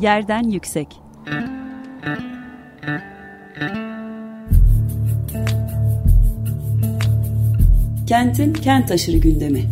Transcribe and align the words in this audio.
Yerden 0.00 0.42
Yüksek 0.42 0.88
Kentin 8.06 8.52
kent 8.52 8.90
aşırı 8.90 9.16
gündemi. 9.16 9.62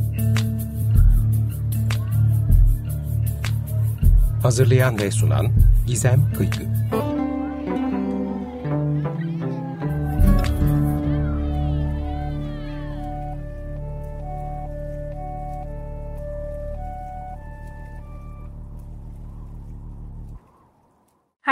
Hazırlayan 4.43 4.99
ve 4.99 5.11
sunan 5.11 5.49
Gizem 5.87 6.33
Kıykı. 6.39 6.63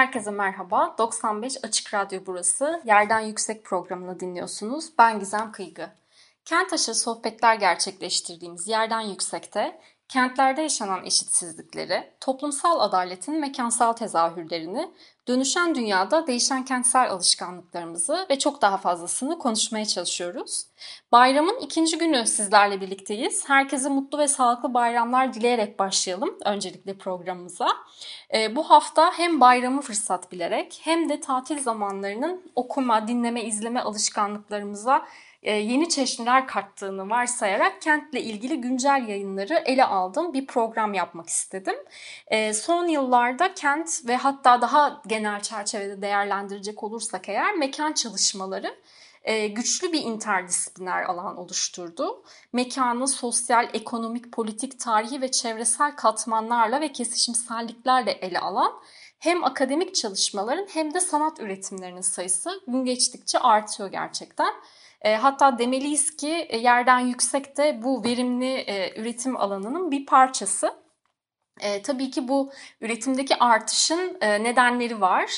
Herkese 0.08 0.30
merhaba. 0.30 0.94
95 0.98 1.64
Açık 1.64 1.94
Radyo 1.94 2.20
burası. 2.26 2.82
Yerden 2.84 3.20
Yüksek 3.20 3.64
programını 3.64 4.20
dinliyorsunuz. 4.20 4.92
Ben 4.98 5.18
Gizem 5.18 5.52
Kıygı. 5.52 5.90
Kent 6.44 6.72
aşırı 6.72 6.94
sohbetler 6.94 7.54
gerçekleştirdiğimiz 7.54 8.68
Yerden 8.68 9.00
Yüksek'te 9.00 9.80
kentlerde 10.08 10.62
yaşanan 10.62 11.04
eşitsizlikleri, 11.06 12.12
toplumsal 12.20 12.80
adaletin 12.80 13.40
mekansal 13.40 13.92
tezahürlerini, 13.92 14.90
dönüşen 15.28 15.74
dünyada 15.74 16.27
değişen 16.27 16.64
kentsel 16.64 17.10
alışkanlıklarımızı 17.10 18.27
ve 18.30 18.38
çok 18.38 18.62
daha 18.62 18.77
fazlasını 18.77 19.38
konuşmaya 19.38 19.86
çalışıyoruz. 19.86 20.64
Bayramın 21.12 21.59
ikinci 21.60 21.98
günü 21.98 22.27
sizlerle 22.27 22.80
birlikteyiz. 22.80 23.48
Herkese 23.48 23.88
mutlu 23.88 24.19
ve 24.19 24.28
sağlıklı 24.28 24.74
bayramlar 24.74 25.34
dileyerek 25.34 25.78
başlayalım 25.78 26.38
öncelikle 26.45 26.98
programımıza. 26.98 27.69
E, 28.34 28.56
bu 28.56 28.70
hafta 28.70 29.12
hem 29.12 29.41
bayramı 29.41 29.80
fırsat 29.80 30.33
bilerek 30.33 30.80
hem 30.83 31.08
de 31.08 31.20
tatil 31.20 31.58
zamanlarının 31.58 32.52
okuma, 32.55 33.08
dinleme, 33.08 33.45
izleme 33.45 33.80
alışkanlıklarımıza 33.80 35.05
yeni 35.42 35.89
çeşniler 35.89 36.47
kattığını 36.47 37.11
varsayarak 37.11 37.83
kentle 37.83 38.20
ilgili 38.20 38.61
güncel 38.61 39.05
yayınları 39.08 39.55
ele 39.55 39.84
aldım. 39.84 40.33
Bir 40.33 40.47
program 40.47 40.95
yapmak 40.95 41.28
istedim. 41.28 41.77
E, 42.27 42.55
son 42.55 42.86
yıllarda 42.86 43.55
kent 43.55 44.06
ve 44.06 44.17
hatta 44.17 44.61
daha 44.61 45.03
genel 45.06 45.41
çerçevede 45.41 46.03
değerlendirecek 46.03 46.83
olursak 46.83 47.28
eğer 47.28 47.55
mekan 47.55 47.92
çalışmaları 47.92 48.75
e, 49.25 49.48
güçlü 49.48 49.92
bir 49.92 50.03
interdisipliner 50.03 51.03
alan 51.03 51.36
oluşturdu. 51.36 52.23
Mekanı 52.52 53.08
sosyal, 53.08 53.69
ekonomik, 53.73 54.33
politik, 54.33 54.80
tarihi 54.80 55.20
ve 55.20 55.30
çevresel 55.30 55.97
katmanlarla 55.97 56.80
ve 56.80 56.92
kesişimselliklerle 56.92 58.11
ele 58.11 58.41
alan 58.41 58.73
hem 59.19 59.45
akademik 59.45 59.95
çalışmaların 59.95 60.67
hem 60.70 60.95
de 60.95 61.00
sanat 61.00 61.41
üretimlerinin 61.41 62.00
sayısı 62.00 62.61
gün 62.67 62.84
geçtikçe 62.84 63.39
artıyor 63.39 63.89
gerçekten. 63.89 64.55
E, 65.02 65.16
hatta 65.16 65.58
demeliyiz 65.58 66.16
ki 66.16 66.46
e, 66.48 66.58
yerden 66.58 66.98
yüksekte 66.98 67.82
bu 67.82 68.04
verimli 68.04 68.54
e, 68.54 69.00
üretim 69.00 69.36
alanının 69.36 69.90
bir 69.90 70.06
parçası. 70.06 70.74
E, 71.60 71.82
tabii 71.82 72.10
ki 72.10 72.28
bu 72.28 72.52
üretimdeki 72.80 73.36
artışın 73.36 74.18
e, 74.20 74.44
nedenleri 74.44 75.00
var. 75.00 75.30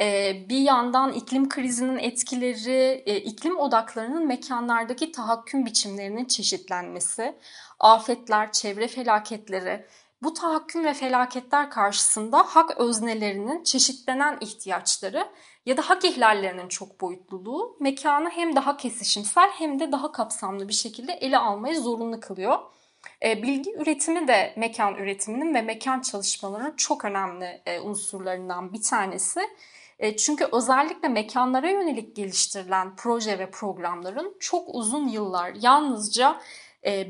E, 0.00 0.36
bir 0.48 0.58
yandan 0.58 1.12
iklim 1.12 1.48
krizinin 1.48 1.98
etkileri, 1.98 3.02
e, 3.06 3.16
iklim 3.16 3.58
odaklarının 3.58 4.26
mekanlardaki 4.26 5.12
tahakküm 5.12 5.66
biçimlerinin 5.66 6.24
çeşitlenmesi, 6.24 7.34
afetler, 7.78 8.52
çevre 8.52 8.88
felaketleri, 8.88 9.86
bu 10.22 10.34
tahakküm 10.34 10.84
ve 10.84 10.94
felaketler 10.94 11.70
karşısında 11.70 12.38
hak 12.38 12.80
öznelerinin 12.80 13.62
çeşitlenen 13.62 14.38
ihtiyaçları 14.40 15.28
ya 15.68 15.76
da 15.76 15.82
hak 15.82 16.04
ihlallerinin 16.04 16.68
çok 16.68 17.00
boyutluluğu 17.00 17.76
mekanı 17.80 18.30
hem 18.30 18.56
daha 18.56 18.76
kesişimsel 18.76 19.50
hem 19.50 19.80
de 19.80 19.92
daha 19.92 20.12
kapsamlı 20.12 20.68
bir 20.68 20.72
şekilde 20.72 21.12
ele 21.12 21.38
almayı 21.38 21.80
zorunlu 21.80 22.20
kılıyor. 22.20 22.58
E, 23.24 23.42
bilgi 23.42 23.72
üretimi 23.72 24.28
de 24.28 24.54
mekan 24.56 24.94
üretiminin 24.94 25.54
ve 25.54 25.62
mekan 25.62 26.00
çalışmalarının 26.00 26.76
çok 26.76 27.04
önemli 27.04 27.62
e, 27.66 27.80
unsurlarından 27.80 28.72
bir 28.72 28.82
tanesi. 28.82 29.40
E, 29.98 30.16
çünkü 30.16 30.48
özellikle 30.52 31.08
mekanlara 31.08 31.70
yönelik 31.70 32.16
geliştirilen 32.16 32.96
proje 32.96 33.38
ve 33.38 33.50
programların 33.50 34.36
çok 34.40 34.74
uzun 34.74 35.08
yıllar 35.08 35.52
yalnızca 35.54 36.40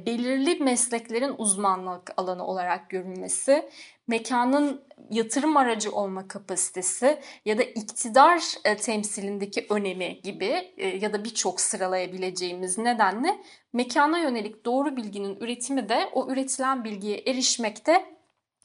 belirli 0.07 0.65
mesleklerin 0.65 1.35
uzmanlık 1.39 2.13
alanı 2.17 2.47
olarak 2.47 2.91
görülmesi 2.91 3.69
mekanın 4.09 4.83
yatırım 5.11 5.57
aracı 5.57 5.93
olma 5.93 6.29
kapasitesi 6.29 7.21
ya 7.45 7.59
da 7.59 7.63
iktidar 7.63 8.43
e, 8.65 8.77
temsilindeki 8.77 9.67
önemi 9.71 10.21
gibi 10.23 10.73
e, 10.77 10.89
ya 10.89 11.13
da 11.13 11.25
birçok 11.25 11.61
sıralayabileceğimiz 11.61 12.79
nedenle 12.79 13.39
mekana 13.73 14.19
yönelik 14.19 14.65
doğru 14.65 14.97
bilginin 14.97 15.37
üretimi 15.41 15.89
de 15.89 16.11
o 16.13 16.33
üretilen 16.33 16.85
bilgiye 16.85 17.19
erişmekte 17.19 18.19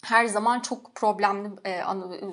her 0.04 0.26
zaman 0.26 0.60
çok 0.60 0.96
problemli 0.96 1.50
e, 1.66 1.82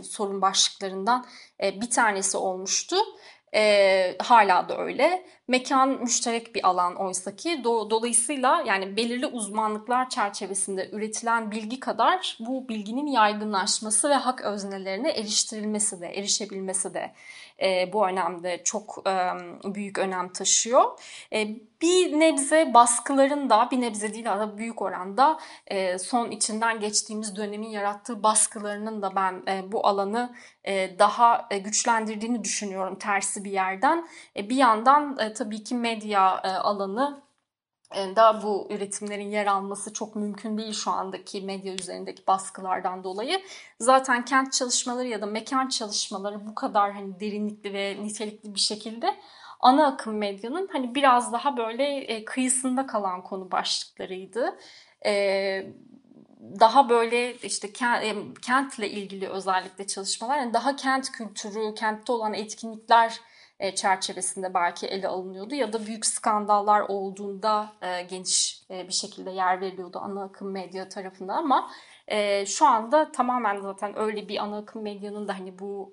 sorun 0.03 0.43
başlıklarından 0.43 1.27
bir 1.63 1.91
tanesi 1.91 2.37
olmuştu. 2.37 2.97
E, 3.55 4.17
hala 4.19 4.69
da 4.69 4.79
öyle. 4.79 5.25
Mekan 5.49 5.89
müşterek 5.89 6.55
bir 6.55 6.69
alan 6.69 6.97
oysa 6.97 7.37
ki 7.37 7.61
do, 7.65 7.91
dolayısıyla 7.91 8.63
yani 8.67 8.97
belirli 8.97 9.27
uzmanlıklar 9.27 10.11
çerçevesinde 10.11 10.91
üretilen 10.93 11.51
bilgi 11.51 11.81
kadar 11.81 12.37
bu 12.41 12.69
bilginin 12.69 13.07
yaygınlaşması 13.07 14.11
ve 14.11 14.15
hak 14.15 14.41
öznelerine 14.41 15.11
eriştirilmesi 15.11 16.01
de, 16.01 16.07
erişebilmesi 16.07 16.95
de 16.95 17.13
e, 17.63 17.93
bu 17.93 18.09
önemde 18.09 18.65
çok 18.65 19.03
e, 19.07 19.13
büyük 19.75 19.99
önem 19.99 20.33
taşıyor. 20.33 21.01
E, 21.33 21.49
bir 21.83 22.21
nebze 22.21 22.75
baskıların 22.75 23.51
da 23.51 23.69
bir 23.71 23.81
nebze 23.81 24.15
değil 24.15 24.33
ama 24.33 24.59
büyük 24.59 24.83
oranda 24.83 25.39
e, 25.67 25.99
son 25.99 26.31
içinden 26.31 26.81
geçtiğimiz 26.81 27.37
dönemin 27.37 27.69
yarattığı 27.69 28.23
baskılarının 28.23 29.03
da 29.03 29.17
ben 29.17 29.43
e, 29.49 29.73
bu 29.73 29.87
alanı 29.87 30.35
e, 30.65 30.99
daha 30.99 31.47
e, 31.51 31.59
güçlendirdiğini 31.59 32.45
düşünüyorum 32.45 32.99
tersi 32.99 33.45
bir 33.45 33.53
yerden. 33.53 34.09
E, 34.37 34.51
bir 34.51 34.57
yandan 34.57 35.19
e, 35.19 35.33
tabii 35.33 35.65
ki 35.65 35.75
medya 35.75 36.41
e, 36.45 36.49
alanı 36.49 37.30
da 38.17 38.43
bu 38.43 38.67
üretimlerin 38.71 39.31
yer 39.31 39.47
alması 39.47 39.93
çok 39.93 40.17
mümkün 40.17 40.59
değil 40.59 40.73
şu 40.73 40.91
andaki 40.91 41.41
medya 41.41 41.75
üzerindeki 41.75 42.27
baskılardan 42.27 43.05
dolayı. 43.05 43.43
Zaten 43.81 44.25
kent 44.25 44.53
çalışmaları 44.53 45.09
ya 45.09 45.23
da 45.23 45.27
mekan 45.27 45.69
çalışmaları 45.69 46.47
bu 46.47 46.55
kadar 46.55 46.93
hani 46.93 47.21
derinlikli 47.21 47.73
ve 47.73 47.97
nitelikli 48.03 48.55
bir 48.55 48.61
şekilde 48.61 49.17
ana 49.61 49.87
akım 49.87 50.17
medyanın 50.17 50.69
hani 50.73 50.95
biraz 50.95 51.33
daha 51.33 51.57
böyle 51.57 51.85
e, 51.85 52.25
kıyısında 52.25 52.87
kalan 52.87 53.23
konu 53.23 53.51
başlıklarıydı. 53.51 54.59
E, 55.07 55.13
daha 56.61 56.89
böyle 56.89 57.35
işte 57.35 57.73
kentle 58.43 58.91
ilgili 58.91 59.29
özellikle 59.29 59.87
çalışmalar, 59.87 60.39
yani 60.39 60.55
daha 60.55 60.77
kent 60.77 61.13
kültürü, 61.13 61.75
kentte 61.75 62.13
olan 62.13 62.35
etkinlikler 62.35 63.21
e, 63.61 63.75
çerçevesinde 63.75 64.55
belki 64.55 64.87
ele 64.87 65.09
alınıyordu 65.09 65.55
ya 65.55 65.73
da 65.73 65.87
büyük 65.87 66.07
skandallar 66.07 66.81
olduğunda 66.81 67.73
e, 67.83 68.03
geniş 68.03 68.63
e, 68.71 68.89
bir 68.89 68.93
şekilde 68.93 69.31
yer 69.31 69.61
veriliyordu 69.61 69.99
ana 70.03 70.25
akım 70.25 70.51
medya 70.51 70.89
tarafından 70.89 71.37
ama 71.37 71.71
şu 72.47 72.67
anda 72.67 73.13
tamamen 73.13 73.61
zaten 73.61 73.99
öyle 73.99 74.29
bir 74.29 74.39
ana 74.39 74.59
akım 74.59 74.83
medyanın 74.83 75.29
da 75.29 75.39
hani 75.39 75.59
bu 75.59 75.93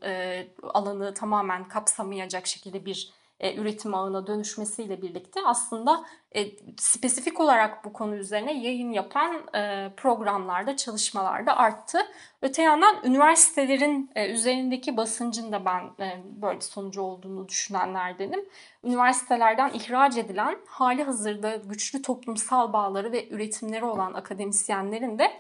alanı 0.64 1.14
tamamen 1.14 1.68
kapsamayacak 1.68 2.48
şekilde 2.48 2.86
bir 2.86 3.14
e, 3.40 3.56
üretim 3.56 3.96
ağına 3.96 4.28
dönüşmesiyle 4.28 5.02
birlikte 5.02 5.40
aslında 5.46 6.06
e, 6.36 6.46
spesifik 6.78 7.40
olarak 7.40 7.86
bu 7.86 7.94
konu 7.94 8.16
üzerine 8.16 8.54
yayın 8.54 8.92
yapan 8.92 9.36
e, 9.56 9.92
programlarda, 9.98 10.76
çalışmalarda 10.76 11.58
arttı. 11.58 12.00
Öte 12.42 12.62
yandan 12.62 12.96
üniversitelerin 13.04 14.12
e, 14.16 14.32
üzerindeki 14.32 14.98
basıncın 14.98 15.52
da 15.52 15.66
ben 15.66 16.06
e, 16.06 16.22
böyle 16.42 16.62
sonucu 16.62 17.02
olduğunu 17.02 17.48
düşünenlerdenim. 17.48 18.46
Üniversitelerden 18.84 19.72
ihraç 19.74 20.18
edilen 20.18 20.58
hali 20.68 21.04
hazırda 21.04 21.56
güçlü 21.56 22.02
toplumsal 22.02 22.74
bağları 22.74 23.12
ve 23.12 23.30
üretimleri 23.30 23.86
olan 23.86 24.14
akademisyenlerin 24.14 25.20
de 25.20 25.32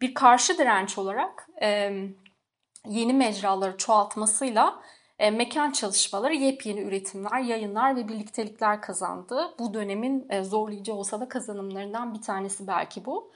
bir 0.00 0.14
karşı 0.14 0.58
direnç 0.58 0.98
olarak 0.98 1.48
e, 1.62 1.92
yeni 2.86 3.12
mecraları 3.12 3.76
çoğaltmasıyla 3.76 4.80
e, 5.20 5.30
mekan 5.30 5.70
çalışmaları 5.70 6.34
yepyeni 6.34 6.80
üretimler, 6.80 7.40
yayınlar 7.40 7.96
ve 7.96 8.08
birliktelikler 8.08 8.80
kazandı. 8.82 9.54
Bu 9.58 9.74
dönemin 9.74 10.26
e, 10.30 10.44
zorlayıcı 10.44 10.94
olsa 10.94 11.20
da 11.20 11.28
kazanımlarından 11.28 12.14
bir 12.14 12.22
tanesi 12.22 12.66
belki 12.66 13.04
bu. 13.04 13.32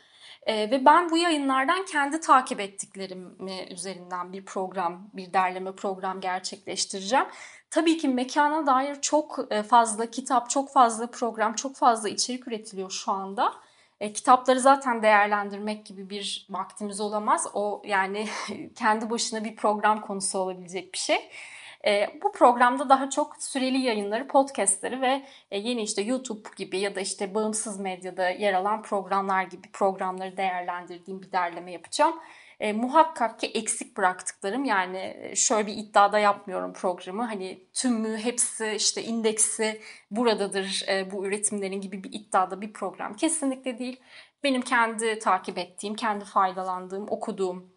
E, 0.46 0.70
ve 0.70 0.84
ben 0.84 1.10
bu 1.10 1.16
yayınlardan 1.16 1.84
kendi 1.84 2.20
takip 2.20 2.60
ettiklerim 2.60 3.36
üzerinden 3.70 4.32
bir 4.32 4.44
program, 4.44 5.10
bir 5.12 5.32
derleme 5.32 5.72
program 5.72 6.20
gerçekleştireceğim. 6.20 7.26
Tabii 7.70 7.98
ki 7.98 8.08
mekana 8.08 8.66
dair 8.66 9.00
çok 9.00 9.52
fazla 9.68 10.10
kitap, 10.10 10.50
çok 10.50 10.72
fazla 10.72 11.06
program, 11.06 11.54
çok 11.54 11.76
fazla 11.76 12.08
içerik 12.08 12.48
üretiliyor 12.48 12.90
şu 12.90 13.12
anda. 13.12 13.52
E, 14.00 14.12
kitapları 14.12 14.60
zaten 14.60 15.02
değerlendirmek 15.02 15.86
gibi 15.86 16.10
bir 16.10 16.46
vaktimiz 16.50 17.00
olamaz. 17.00 17.46
O 17.54 17.82
yani 17.84 18.28
kendi 18.76 19.10
başına 19.10 19.44
bir 19.44 19.56
program 19.56 20.00
konusu 20.00 20.38
olabilecek 20.38 20.92
bir 20.92 20.98
şey. 20.98 21.30
E, 21.86 22.20
bu 22.22 22.32
programda 22.32 22.88
daha 22.88 23.10
çok 23.10 23.36
süreli 23.42 23.78
yayınları, 23.78 24.28
podcastleri 24.28 25.00
ve 25.00 25.22
e, 25.50 25.58
yeni 25.58 25.82
işte 25.82 26.02
YouTube 26.02 26.48
gibi 26.56 26.78
ya 26.78 26.94
da 26.94 27.00
işte 27.00 27.34
bağımsız 27.34 27.80
medyada 27.80 28.28
yer 28.28 28.54
alan 28.54 28.82
programlar 28.82 29.44
gibi 29.44 29.68
programları 29.72 30.36
değerlendirdiğim 30.36 31.22
bir 31.22 31.32
derleme 31.32 31.72
yapacağım. 31.72 32.14
E, 32.60 32.72
muhakkak 32.72 33.40
ki 33.40 33.46
eksik 33.46 33.96
bıraktıklarım 33.96 34.64
yani 34.64 35.16
e, 35.20 35.36
şöyle 35.36 35.66
bir 35.66 35.76
iddiada 35.76 36.18
yapmıyorum 36.18 36.72
programı 36.72 37.22
hani 37.22 37.58
tümü 37.72 38.16
hepsi 38.16 38.72
işte 38.76 39.02
indeksi 39.02 39.80
buradadır 40.10 40.84
e, 40.88 41.10
bu 41.10 41.26
üretimlerin 41.26 41.80
gibi 41.80 42.04
bir 42.04 42.12
iddiada 42.12 42.60
bir 42.60 42.72
program 42.72 43.14
kesinlikle 43.14 43.78
değil. 43.78 44.00
Benim 44.44 44.62
kendi 44.62 45.18
takip 45.18 45.58
ettiğim, 45.58 45.94
kendi 45.94 46.24
faydalandığım, 46.24 47.06
okuduğum, 47.10 47.73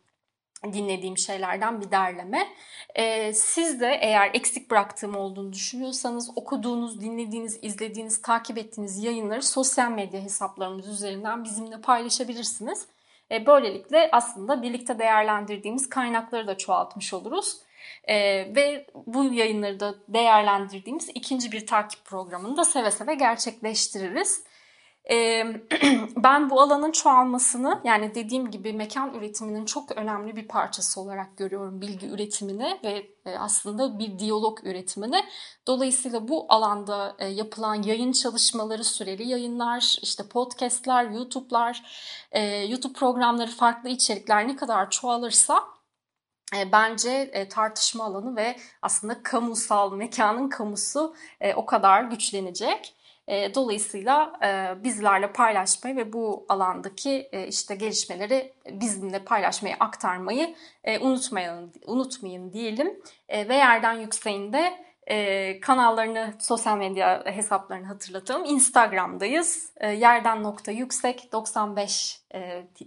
dinlediğim 0.63 1.17
şeylerden 1.17 1.81
bir 1.81 1.91
derleme. 1.91 2.47
Ee, 2.95 3.33
siz 3.33 3.81
de 3.81 3.99
eğer 4.01 4.31
eksik 4.33 4.71
bıraktığım 4.71 5.15
olduğunu 5.15 5.53
düşünüyorsanız 5.53 6.29
okuduğunuz, 6.35 7.01
dinlediğiniz, 7.01 7.59
izlediğiniz, 7.61 8.21
takip 8.21 8.57
ettiğiniz 8.57 9.03
yayınları 9.03 9.43
sosyal 9.43 9.91
medya 9.91 10.21
hesaplarımız 10.21 10.87
üzerinden 10.87 11.43
bizimle 11.43 11.81
paylaşabilirsiniz. 11.81 12.87
E, 13.31 13.45
böylelikle 13.45 14.09
aslında 14.11 14.61
birlikte 14.61 14.99
değerlendirdiğimiz 14.99 15.89
kaynakları 15.89 16.47
da 16.47 16.57
çoğaltmış 16.57 17.13
oluruz. 17.13 17.57
E, 18.03 18.15
ve 18.55 18.87
bu 19.05 19.33
yayınları 19.33 19.79
da 19.79 19.95
değerlendirdiğimiz 20.07 21.09
ikinci 21.09 21.51
bir 21.51 21.67
takip 21.67 22.05
programını 22.05 22.57
da 22.57 22.65
seve 22.65 22.91
seve 22.91 23.15
gerçekleştiririz. 23.15 24.43
ben 26.15 26.49
bu 26.49 26.61
alanın 26.61 26.91
çoğalmasını 26.91 27.81
yani 27.83 28.15
dediğim 28.15 28.51
gibi 28.51 28.73
mekan 28.73 29.13
üretiminin 29.13 29.65
çok 29.65 29.91
önemli 29.97 30.35
bir 30.35 30.47
parçası 30.47 31.01
olarak 31.01 31.37
görüyorum 31.37 31.81
bilgi 31.81 32.07
üretimini 32.07 32.79
ve 32.83 33.05
aslında 33.39 33.99
bir 33.99 34.19
diyalog 34.19 34.59
üretimini. 34.63 35.23
Dolayısıyla 35.67 36.27
bu 36.27 36.45
alanda 36.49 37.15
yapılan 37.29 37.75
yayın 37.75 38.11
çalışmaları, 38.11 38.83
süreli 38.83 39.27
yayınlar, 39.27 39.97
işte 40.01 40.27
podcastler, 40.27 41.09
YouTube'lar, 41.09 41.83
YouTube 42.69 42.93
programları, 42.93 43.51
farklı 43.51 43.89
içerikler 43.89 44.47
ne 44.47 44.55
kadar 44.55 44.89
çoğalırsa 44.89 45.63
bence 46.71 47.47
tartışma 47.51 48.03
alanı 48.03 48.35
ve 48.35 48.57
aslında 48.81 49.23
kamusal 49.23 49.93
mekanın 49.93 50.49
kamusu 50.49 51.15
o 51.55 51.65
kadar 51.65 52.03
güçlenecek. 52.03 52.96
E, 53.27 53.55
dolayısıyla 53.55 54.33
e, 54.43 54.83
bizlerle 54.83 55.31
paylaşmayı 55.31 55.95
ve 55.95 56.13
bu 56.13 56.45
alandaki 56.49 57.29
e, 57.31 57.47
işte 57.47 57.75
gelişmeleri 57.75 58.53
bizimle 58.71 59.19
paylaşmayı, 59.19 59.75
aktarmayı 59.79 60.55
unutmayın, 61.01 61.73
unutmayın 61.85 62.53
diyelim. 62.53 62.99
Ve 63.29 63.55
yerden 63.55 63.93
yükseğin 63.93 64.53
de 64.53 64.87
kanallarını, 65.61 66.33
sosyal 66.39 66.77
medya 66.77 67.23
hesaplarını 67.25 67.87
hatırlatalım. 67.87 68.45
Instagram'dayız. 68.45 69.71
Yerden 69.81 70.43
nokta 70.43 70.71
yüksek 70.71 71.31
95 71.31 72.21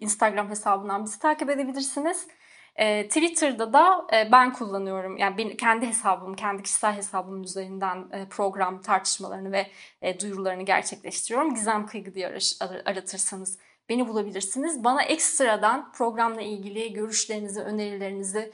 Instagram 0.00 0.50
hesabından 0.50 1.04
bizi 1.04 1.19
takip 1.19 1.50
edebilirsiniz. 1.50 2.26
E, 2.81 3.09
Twitter'da 3.09 3.73
da 3.73 4.06
e, 4.12 4.32
ben 4.32 4.53
kullanıyorum. 4.53 5.17
Yani 5.17 5.56
kendi 5.56 5.87
hesabım, 5.87 6.35
kendi 6.35 6.62
kişisel 6.62 6.97
hesabım 6.97 7.43
üzerinden 7.43 8.09
e, 8.12 8.29
program 8.29 8.82
tartışmalarını 8.82 9.53
ve 9.53 9.67
e, 10.03 10.21
duyurularını 10.21 10.62
gerçekleştiriyorum. 10.62 11.55
Gizem 11.55 11.87
Kıygı 11.87 12.15
diye 12.15 12.27
ar- 12.29 12.82
aratırsanız 12.85 13.59
beni 13.88 14.09
bulabilirsiniz. 14.09 14.85
Bana 14.85 15.03
ekstradan 15.03 15.93
programla 15.93 16.41
ilgili 16.41 16.93
görüşlerinizi, 16.93 17.61
önerilerinizi 17.61 18.53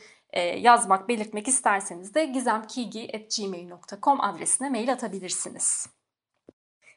yazmak, 0.57 1.09
belirtmek 1.09 1.49
isterseniz 1.49 2.15
de 2.15 2.25
gizemkigi.gmail.com 2.25 4.21
adresine 4.21 4.71
mail 4.71 4.93
atabilirsiniz. 4.93 5.87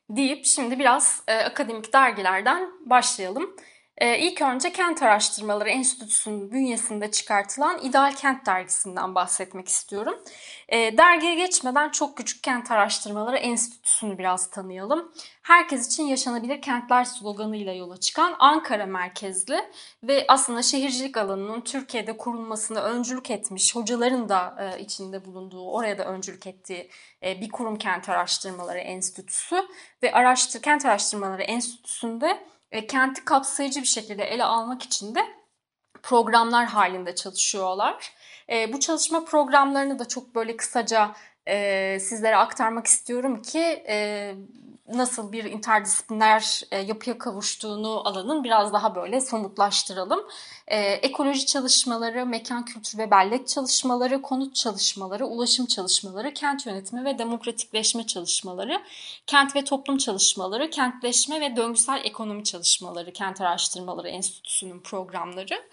Deyip 0.09 0.45
şimdi 0.45 0.79
biraz 0.79 1.23
akademik 1.27 1.93
dergilerden 1.93 2.69
başlayalım. 2.85 3.55
Ee, 3.99 4.19
ilk 4.19 4.41
önce 4.41 4.71
Kent 4.71 5.03
Araştırmaları 5.03 5.69
Enstitüsü'nün 5.69 6.51
bünyesinde 6.51 7.11
çıkartılan 7.11 7.79
İdeal 7.83 8.13
Kent 8.13 8.45
dergisinden 8.45 9.15
bahsetmek 9.15 9.67
istiyorum. 9.67 10.23
Ee, 10.69 10.97
dergiye 10.97 11.35
geçmeden 11.35 11.89
çok 11.89 12.17
küçük 12.17 12.43
Kent 12.43 12.71
Araştırmaları 12.71 13.37
Enstitüsü'nü 13.37 14.17
biraz 14.17 14.49
tanıyalım. 14.49 15.11
Herkes 15.41 15.87
için 15.87 16.03
yaşanabilir 16.03 16.61
kentler 16.61 17.03
sloganıyla 17.03 17.73
yola 17.73 17.97
çıkan 17.97 18.35
Ankara 18.39 18.85
merkezli 18.85 19.59
ve 20.03 20.25
aslında 20.27 20.61
şehircilik 20.61 21.17
alanının 21.17 21.61
Türkiye'de 21.61 22.17
kurulmasına 22.17 22.81
öncülük 22.81 23.31
etmiş, 23.31 23.75
hocaların 23.75 24.29
da 24.29 24.55
e, 24.59 24.79
içinde 24.79 25.25
bulunduğu, 25.25 25.71
oraya 25.71 25.97
da 25.97 26.05
öncülük 26.05 26.47
ettiği 26.47 26.89
e, 27.23 27.41
bir 27.41 27.49
kurum 27.49 27.77
Kent 27.77 28.09
Araştırmaları 28.09 28.79
Enstitüsü 28.79 29.67
ve 30.03 30.11
araştır 30.11 30.61
Kent 30.61 30.85
Araştırmaları 30.85 31.43
Enstitüsü'nde 31.43 32.39
e, 32.71 32.87
kenti 32.87 33.25
kapsayıcı 33.25 33.81
bir 33.81 33.87
şekilde 33.87 34.23
ele 34.23 34.43
almak 34.43 34.83
için 34.83 35.15
de 35.15 35.25
programlar 36.03 36.65
halinde 36.65 37.15
çalışıyorlar. 37.15 38.13
E, 38.49 38.73
bu 38.73 38.79
çalışma 38.79 39.25
programlarını 39.25 39.99
da 39.99 40.07
çok 40.07 40.35
böyle 40.35 40.57
kısaca 40.57 41.11
e, 41.47 41.97
sizlere 41.99 42.35
aktarmak 42.35 42.87
istiyorum 42.87 43.41
ki 43.41 43.83
e, 43.87 44.35
nasıl 44.93 45.31
bir 45.31 45.43
interdisipliner 45.43 46.61
e, 46.71 46.77
yapıya 46.77 47.17
kavuştuğunu 47.17 48.07
alanın 48.07 48.43
biraz 48.43 48.73
daha 48.73 48.95
böyle 48.95 49.21
somutlaştıralım. 49.21 50.19
E, 50.67 50.77
ekoloji 50.79 51.45
çalışmaları, 51.45 52.25
mekan 52.25 52.65
kültür 52.65 52.97
ve 52.97 53.11
bellek 53.11 53.47
çalışmaları, 53.47 54.21
konut 54.21 54.55
çalışmaları, 54.55 55.25
ulaşım 55.25 55.65
çalışmaları, 55.65 56.33
kent 56.33 56.65
yönetimi 56.65 57.05
ve 57.05 57.19
demokratikleşme 57.19 58.07
çalışmaları, 58.07 58.81
kent 59.27 59.55
ve 59.55 59.63
toplum 59.63 59.97
çalışmaları, 59.97 60.69
kentleşme 60.69 61.41
ve 61.41 61.55
döngüsel 61.55 62.01
ekonomi 62.03 62.43
çalışmaları, 62.43 63.13
Kent 63.13 63.41
Araştırmaları 63.41 64.07
Enstitüsü'nün 64.07 64.79
programları. 64.79 65.63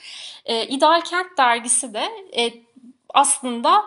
E, 0.44 0.66
İdeal 0.66 1.00
Kent 1.00 1.38
dergisi 1.38 1.94
de 1.94 2.04
e, 2.36 2.52
aslında 3.14 3.84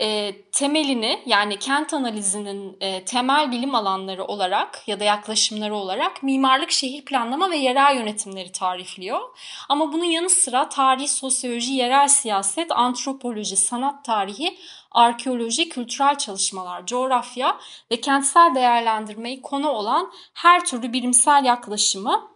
e, 0.00 0.34
temelini 0.52 1.22
yani 1.26 1.58
kent 1.58 1.94
analizinin 1.94 2.76
e, 2.80 3.04
temel 3.04 3.52
bilim 3.52 3.74
alanları 3.74 4.24
olarak 4.24 4.88
ya 4.88 5.00
da 5.00 5.04
yaklaşımları 5.04 5.74
olarak 5.74 6.22
mimarlık, 6.22 6.70
şehir 6.70 7.04
planlama 7.04 7.50
ve 7.50 7.56
yerel 7.56 7.96
yönetimleri 7.96 8.52
tarifliyor. 8.52 9.20
Ama 9.68 9.92
bunun 9.92 10.04
yanı 10.04 10.30
sıra 10.30 10.68
tarih, 10.68 11.08
sosyoloji, 11.08 11.72
yerel 11.72 12.08
siyaset, 12.08 12.70
antropoloji, 12.70 13.56
sanat 13.56 14.04
tarihi, 14.04 14.58
arkeoloji, 14.90 15.68
kültürel 15.68 16.18
çalışmalar, 16.18 16.86
coğrafya 16.86 17.58
ve 17.90 18.00
kentsel 18.00 18.54
değerlendirmeyi 18.54 19.42
konu 19.42 19.68
olan 19.68 20.12
her 20.34 20.64
türlü 20.64 20.92
bilimsel 20.92 21.44
yaklaşımı 21.44 22.28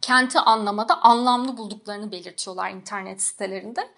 kenti 0.00 0.38
anlamada 0.38 1.02
anlamlı 1.02 1.56
bulduklarını 1.56 2.12
belirtiyorlar 2.12 2.70
internet 2.70 3.22
sitelerinde. 3.22 3.88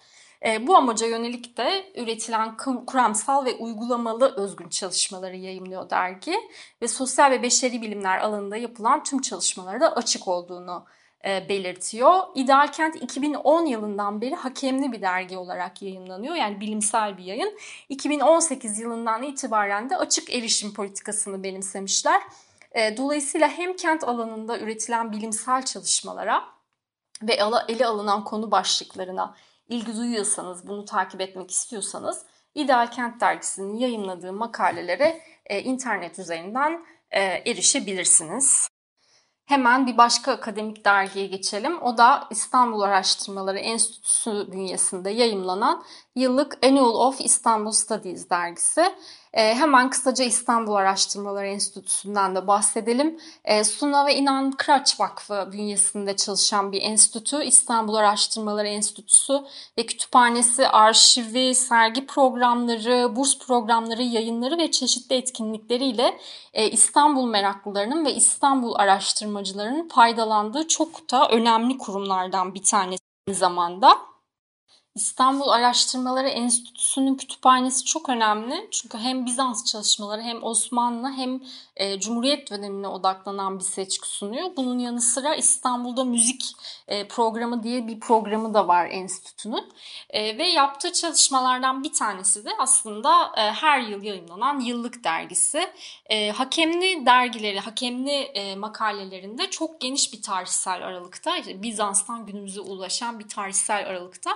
E, 0.45 0.67
bu 0.67 0.75
amaca 0.75 1.07
yönelik 1.07 1.57
de 1.57 1.91
üretilen 1.95 2.57
kuramsal 2.87 3.45
ve 3.45 3.55
uygulamalı 3.55 4.35
özgün 4.35 4.69
çalışmaları 4.69 5.35
yayımlıyor 5.35 5.89
dergi 5.89 6.35
ve 6.81 6.87
sosyal 6.87 7.31
ve 7.31 7.43
beşeri 7.43 7.81
bilimler 7.81 8.19
alanında 8.19 8.57
yapılan 8.57 9.03
tüm 9.03 9.21
çalışmalara 9.21 9.81
da 9.81 9.95
açık 9.95 10.27
olduğunu 10.27 10.85
e, 11.25 11.49
belirtiyor. 11.49 12.23
İdeal 12.35 12.67
Kent 12.67 13.03
2010 13.03 13.65
yılından 13.65 14.21
beri 14.21 14.35
hakemli 14.35 14.91
bir 14.91 15.01
dergi 15.01 15.37
olarak 15.37 15.81
yayınlanıyor. 15.81 16.35
Yani 16.35 16.59
bilimsel 16.59 17.17
bir 17.17 17.23
yayın. 17.23 17.57
2018 17.89 18.79
yılından 18.79 19.23
itibaren 19.23 19.89
de 19.89 19.97
açık 19.97 20.33
erişim 20.33 20.73
politikasını 20.73 21.43
benimsemişler. 21.43 22.21
E, 22.71 22.97
dolayısıyla 22.97 23.49
hem 23.49 23.75
kent 23.75 24.03
alanında 24.03 24.59
üretilen 24.59 25.11
bilimsel 25.11 25.65
çalışmalara 25.65 26.43
ve 27.21 27.39
ele 27.67 27.85
alınan 27.85 28.23
konu 28.23 28.51
başlıklarına 28.51 29.35
ilgi 29.71 29.97
duyuyorsanız, 29.97 30.67
bunu 30.67 30.85
takip 30.85 31.21
etmek 31.21 31.51
istiyorsanız 31.51 32.25
İdeal 32.55 32.91
Kent 32.91 33.21
Dergisi'nin 33.21 33.75
yayınladığı 33.75 34.33
makalelere 34.33 35.21
e, 35.45 35.61
internet 35.61 36.19
üzerinden 36.19 36.85
e, 37.11 37.21
erişebilirsiniz. 37.21 38.69
Hemen 39.45 39.87
bir 39.87 39.97
başka 39.97 40.31
akademik 40.31 40.85
dergiye 40.85 41.27
geçelim. 41.27 41.81
O 41.81 41.97
da 41.97 42.27
İstanbul 42.29 42.81
Araştırmaları 42.81 43.59
Enstitüsü 43.59 44.51
bünyesinde 44.51 45.09
yayımlanan 45.09 45.83
yıllık 46.15 46.65
Annual 46.65 47.07
of 47.07 47.21
Istanbul 47.21 47.71
Studies 47.71 48.29
dergisi. 48.29 48.95
E, 49.33 49.55
hemen 49.55 49.89
kısaca 49.89 50.25
İstanbul 50.25 50.73
Araştırmaları 50.73 51.47
Enstitüsü'nden 51.47 52.35
de 52.35 52.47
bahsedelim. 52.47 53.19
E, 53.45 53.63
Suna 53.63 54.05
ve 54.05 54.15
İnan 54.15 54.51
Kıraç 54.51 54.99
Vakfı 54.99 55.49
bünyesinde 55.51 56.15
çalışan 56.15 56.71
bir 56.71 56.81
enstitü. 56.81 57.43
İstanbul 57.43 57.95
Araştırmaları 57.95 58.67
Enstitüsü 58.67 59.33
ve 59.77 59.85
kütüphanesi, 59.85 60.67
arşivi, 60.67 61.55
sergi 61.55 62.05
programları, 62.05 63.15
burs 63.15 63.39
programları, 63.39 64.03
yayınları 64.03 64.57
ve 64.57 64.71
çeşitli 64.71 65.15
etkinlikleriyle 65.15 66.19
e, 66.53 66.69
İstanbul 66.69 67.25
meraklılarının 67.25 68.05
ve 68.05 68.13
İstanbul 68.13 68.75
araştırmacılarının 68.75 69.87
faydalandığı 69.87 70.67
çok 70.67 71.11
da 71.11 71.29
önemli 71.29 71.77
kurumlardan 71.77 72.53
bir 72.53 72.63
tanesi 72.63 73.01
zamanda. 73.29 74.10
İstanbul 74.95 75.49
Araştırmaları 75.49 76.27
Enstitüsü'nün 76.27 77.15
kütüphanesi 77.15 77.85
çok 77.85 78.09
önemli. 78.09 78.67
Çünkü 78.71 78.97
hem 78.97 79.25
Bizans 79.25 79.65
çalışmaları 79.65 80.21
hem 80.21 80.43
Osmanlı 80.43 81.11
hem 81.11 81.41
e, 81.81 81.99
Cumhuriyet 81.99 82.51
dönemine 82.51 82.87
odaklanan 82.87 83.59
bir 83.59 83.63
seçki 83.63 84.07
sunuyor. 84.09 84.49
Bunun 84.57 84.79
yanı 84.79 85.01
sıra 85.01 85.35
İstanbul'da 85.35 86.03
müzik 86.03 86.53
e, 86.87 87.07
programı 87.07 87.63
diye 87.63 87.87
bir 87.87 87.99
programı 87.99 88.53
da 88.53 88.67
var 88.67 88.87
enstitünün. 88.91 89.73
E, 90.09 90.37
ve 90.37 90.47
yaptığı 90.47 90.93
çalışmalardan 90.93 91.83
bir 91.83 91.93
tanesi 91.93 92.45
de 92.45 92.49
aslında 92.59 93.31
e, 93.37 93.41
her 93.41 93.79
yıl 93.79 94.03
yayınlanan 94.03 94.59
yıllık 94.59 95.03
dergisi. 95.03 95.69
E, 96.05 96.31
hakemli 96.31 97.05
dergileri, 97.05 97.59
hakemli 97.59 98.11
e, 98.11 98.55
makalelerinde 98.55 99.49
çok 99.49 99.81
geniş 99.81 100.13
bir 100.13 100.21
tarihsel 100.21 100.85
aralıkta, 100.87 101.37
işte 101.37 101.63
Bizans'tan 101.63 102.25
günümüze 102.25 102.61
ulaşan 102.61 103.19
bir 103.19 103.27
tarihsel 103.27 103.87
aralıkta 103.87 104.31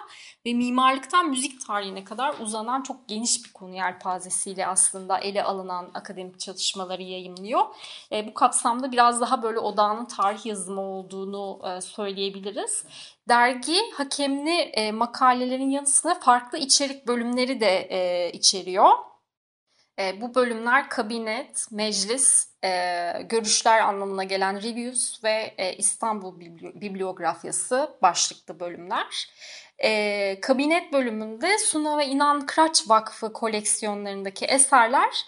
ve 0.46 0.54
mimarlıktan 0.54 1.30
müzik 1.30 1.68
tarihine 1.68 2.04
kadar 2.04 2.36
uzanan 2.40 2.82
çok 2.84 3.08
geniş 3.08 3.46
bir 3.46 3.54
konu 3.54 3.76
yelpazesiyle 3.76 4.68
aslında 4.68 5.18
ele 5.18 5.44
alınan 5.44 5.92
akademik 5.94 6.40
çalışmaları 6.40 7.04
yayımlıyor. 7.36 7.66
E, 8.12 8.28
bu 8.28 8.34
kapsamda 8.34 8.92
biraz 8.92 9.22
daha 9.22 9.44
böyle 9.44 9.60
odağının 9.60 10.06
tarih 10.06 10.46
yazımı 10.46 10.82
olduğunu 10.82 11.62
e, 11.70 11.82
söyleyebiliriz. 11.82 12.86
Dergi 13.30 13.92
hakemli 13.94 14.60
e, 14.60 14.92
makalelerin 14.92 15.70
yanı 15.70 15.88
sıra 15.88 16.16
farklı 16.16 16.58
içerik 16.58 17.08
bölümleri 17.08 17.60
de 17.60 17.88
e, 17.90 18.32
içeriyor. 18.32 18.92
E, 20.00 20.22
bu 20.22 20.36
bölümler 20.36 20.90
kabinet, 20.90 21.72
meclis, 21.72 22.50
e, 22.64 23.12
görüşler 23.30 23.80
anlamına 23.80 24.24
gelen 24.24 24.64
reviews 24.64 25.24
ve 25.24 25.54
e, 25.58 25.74
İstanbul 25.74 26.40
bibliografyası 26.82 27.98
başlıklı 28.02 28.60
bölümler. 28.60 29.30
E, 29.78 30.40
kabinet 30.42 30.94
bölümünde 30.94 31.58
Suna 31.58 31.98
ve 31.98 32.06
İnan 32.06 32.46
Kıraç 32.46 32.90
Vakfı 32.90 33.34
koleksiyonlarındaki 33.34 34.46
eserler 34.46 35.26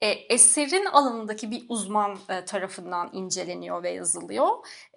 e, 0.00 0.08
eserin 0.08 0.84
alanındaki 0.84 1.50
bir 1.50 1.64
uzman 1.68 2.18
e, 2.28 2.44
tarafından 2.44 3.10
inceleniyor 3.12 3.82
ve 3.82 3.90
yazılıyor. 3.90 4.48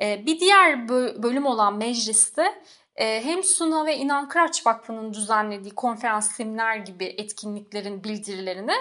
E, 0.01 0.25
bir 0.25 0.39
diğer 0.39 0.89
bölüm 1.23 1.45
olan 1.45 1.77
mecliste 1.77 2.61
e, 2.95 3.25
hem 3.25 3.43
Suna 3.43 3.85
ve 3.85 3.97
İnan 3.97 4.29
Kıraç 4.29 4.65
Vakfı'nın 4.67 5.13
düzenlediği 5.13 5.75
konferans, 5.75 6.31
seminer 6.31 6.77
gibi 6.77 7.05
etkinliklerin 7.05 8.03
bildirilerini 8.03 8.75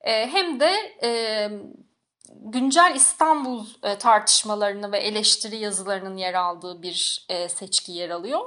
e, 0.00 0.26
hem 0.26 0.60
de 0.60 0.72
e, 1.02 1.50
güncel 2.30 2.92
İstanbul 2.96 3.66
tartışmalarını 3.98 4.92
ve 4.92 4.98
eleştiri 4.98 5.56
yazılarının 5.56 6.16
yer 6.16 6.34
aldığı 6.34 6.82
bir 6.82 7.26
seçki 7.48 7.92
yer 7.92 8.10
alıyor. 8.10 8.40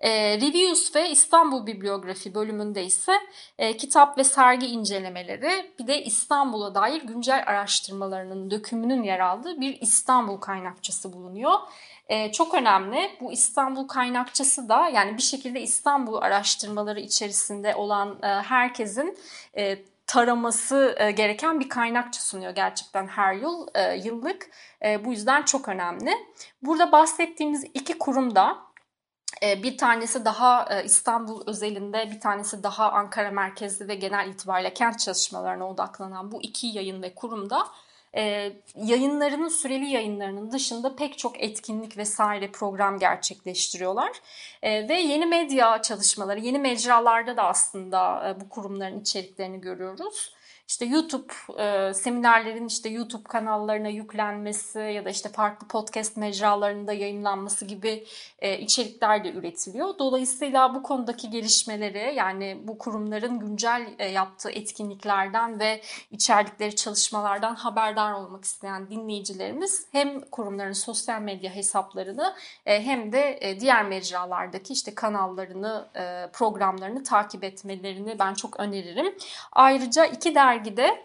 E, 0.00 0.10
Reviews 0.40 0.96
ve 0.96 1.10
İstanbul 1.10 1.66
Bibliografi 1.66 2.34
bölümünde 2.34 2.84
ise 2.84 3.12
e, 3.58 3.76
kitap 3.76 4.18
ve 4.18 4.24
sergi 4.24 4.66
incelemeleri 4.66 5.72
bir 5.78 5.86
de 5.86 6.04
İstanbul'a 6.04 6.74
dair 6.74 7.02
güncel 7.02 7.44
araştırmalarının 7.46 8.50
dökümünün 8.50 9.02
yer 9.02 9.20
aldığı 9.20 9.60
bir 9.60 9.80
İstanbul 9.80 10.36
kaynakçası 10.36 11.12
bulunuyor. 11.12 11.52
E, 12.08 12.32
çok 12.32 12.54
önemli. 12.54 13.10
Bu 13.20 13.32
İstanbul 13.32 13.88
kaynakçası 13.88 14.68
da 14.68 14.88
yani 14.88 15.16
bir 15.16 15.22
şekilde 15.22 15.60
İstanbul 15.60 16.14
araştırmaları 16.14 17.00
içerisinde 17.00 17.74
olan 17.74 18.18
e, 18.22 18.26
herkesin 18.26 19.18
e, 19.56 19.78
taraması 20.06 20.96
e, 20.98 21.10
gereken 21.10 21.60
bir 21.60 21.68
kaynakça 21.68 22.20
sunuyor 22.20 22.50
gerçekten 22.50 23.06
her 23.06 23.34
yıl 23.34 23.66
e, 23.74 23.96
yıllık. 23.96 24.50
E, 24.84 25.04
bu 25.04 25.10
yüzden 25.10 25.42
çok 25.42 25.68
önemli. 25.68 26.10
Burada 26.62 26.92
bahsettiğimiz 26.92 27.64
iki 27.74 27.98
kurum 27.98 28.34
da 28.34 28.69
bir 29.42 29.78
tanesi 29.78 30.24
daha 30.24 30.66
e, 30.70 30.84
İstanbul 30.84 31.42
özelinde, 31.46 32.10
bir 32.10 32.20
tanesi 32.20 32.62
daha 32.62 32.92
Ankara 32.92 33.30
merkezli 33.30 33.88
ve 33.88 33.94
genel 33.94 34.28
itibariyle 34.28 34.74
kent 34.74 34.98
çalışmalarına 34.98 35.70
odaklanan 35.70 36.32
bu 36.32 36.42
iki 36.42 36.66
yayın 36.66 37.02
ve 37.02 37.14
kurumda 37.14 37.66
e, 38.16 38.52
yayınlarının 38.76 39.48
süreli 39.48 39.86
yayınlarının 39.86 40.52
dışında 40.52 40.96
pek 40.96 41.18
çok 41.18 41.42
etkinlik 41.42 41.96
vesaire 41.96 42.52
program 42.52 42.98
gerçekleştiriyorlar. 42.98 44.10
E, 44.62 44.88
ve 44.88 44.94
yeni 44.94 45.26
medya 45.26 45.82
çalışmaları, 45.82 46.40
yeni 46.40 46.58
mecralarda 46.58 47.36
da 47.36 47.42
aslında 47.42 48.36
bu 48.40 48.48
kurumların 48.48 49.00
içeriklerini 49.00 49.60
görüyoruz 49.60 50.34
işte 50.70 50.84
YouTube 50.84 51.32
e, 51.62 51.94
seminerlerin 51.94 52.66
işte 52.66 52.88
YouTube 52.88 53.22
kanallarına 53.22 53.88
yüklenmesi 53.88 54.78
ya 54.78 55.04
da 55.04 55.10
işte 55.10 55.28
farklı 55.28 55.68
podcast 55.68 56.16
mecralarında 56.16 56.92
yayınlanması 56.92 57.64
gibi 57.64 58.04
e, 58.38 58.58
içerikler 58.58 59.24
de 59.24 59.32
üretiliyor. 59.32 59.98
Dolayısıyla 59.98 60.74
bu 60.74 60.82
konudaki 60.82 61.30
gelişmeleri 61.30 62.14
yani 62.14 62.58
bu 62.64 62.78
kurumların 62.78 63.38
güncel 63.38 63.86
e, 63.98 64.06
yaptığı 64.06 64.50
etkinliklerden 64.50 65.60
ve 65.60 65.80
içerdikleri 66.10 66.76
çalışmalardan 66.76 67.54
haberdar 67.54 68.12
olmak 68.12 68.44
isteyen 68.44 68.90
dinleyicilerimiz 68.90 69.86
hem 69.92 70.20
kurumların 70.20 70.72
sosyal 70.72 71.20
medya 71.20 71.54
hesaplarını 71.54 72.34
e, 72.66 72.84
hem 72.84 73.12
de 73.12 73.38
e, 73.40 73.60
diğer 73.60 73.84
mecralardaki 73.84 74.72
işte 74.72 74.94
kanallarını, 74.94 75.88
e, 75.96 76.30
programlarını 76.32 77.04
takip 77.04 77.44
etmelerini 77.44 78.18
ben 78.18 78.34
çok 78.34 78.60
öneririm. 78.60 79.14
Ayrıca 79.52 80.04
iki 80.04 80.34
dergi 80.34 80.59
dergide 80.60 81.04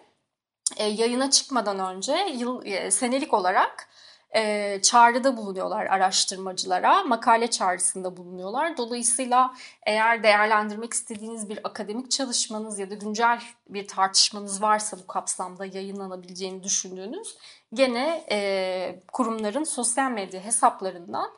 e, 0.78 0.84
yayına 0.84 1.32
çıkmadan 1.32 1.96
önce 1.96 2.14
yıl 2.14 2.66
e, 2.66 2.92
senelik 2.92 3.34
olarak 3.34 3.90
e, 4.36 4.80
çağrıda 4.82 5.38
bulunuyorlar 5.38 5.86
araştırmacılara, 5.86 7.04
makale 7.04 7.50
çağrısında 7.50 8.18
bulunuyorlar. 8.18 8.78
Dolayısıyla 8.78 9.54
eğer 9.86 10.24
değerlendirmek 10.24 10.94
istediğiniz 10.94 11.50
bir 11.50 11.60
akademik 11.64 12.12
çalışmanız 12.12 12.80
ya 12.80 12.90
da 12.90 12.96
güncel 12.96 13.42
bir 13.70 13.88
tartışmanız 13.88 14.62
varsa 14.62 14.98
bu 15.00 15.08
kapsamda 15.08 15.66
yayınlanabileceğini 15.66 16.64
düşündüğünüz 16.64 17.38
gene 17.74 18.26
e, 18.32 19.00
kurumların 19.14 19.64
sosyal 19.64 20.12
medya 20.12 20.42
hesaplarından 20.42 21.32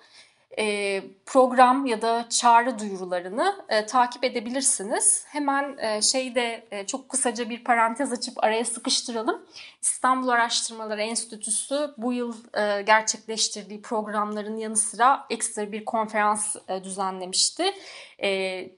e, 0.59 1.03
program 1.25 1.85
ya 1.85 2.01
da 2.01 2.25
çağrı 2.29 2.79
duyurularını 2.79 3.55
e, 3.69 3.85
takip 3.85 4.23
edebilirsiniz. 4.23 5.25
Hemen 5.27 5.77
e, 5.77 6.01
şeyde 6.01 6.67
e, 6.71 6.85
çok 6.85 7.09
kısaca 7.09 7.49
bir 7.49 7.63
parantez 7.63 8.13
açıp 8.13 8.43
araya 8.43 8.65
sıkıştıralım. 8.65 9.45
İstanbul 9.81 10.27
Araştırmaları 10.27 11.01
Enstitüsü 11.01 11.93
bu 11.97 12.13
yıl 12.13 12.35
e, 12.53 12.81
gerçekleştirdiği 12.81 13.81
programların 13.81 14.57
yanı 14.57 14.77
sıra 14.77 15.25
ekstra 15.29 15.71
bir 15.71 15.85
konferans 15.85 16.55
e, 16.67 16.83
düzenlemişti. 16.83 17.73
E, 18.23 18.69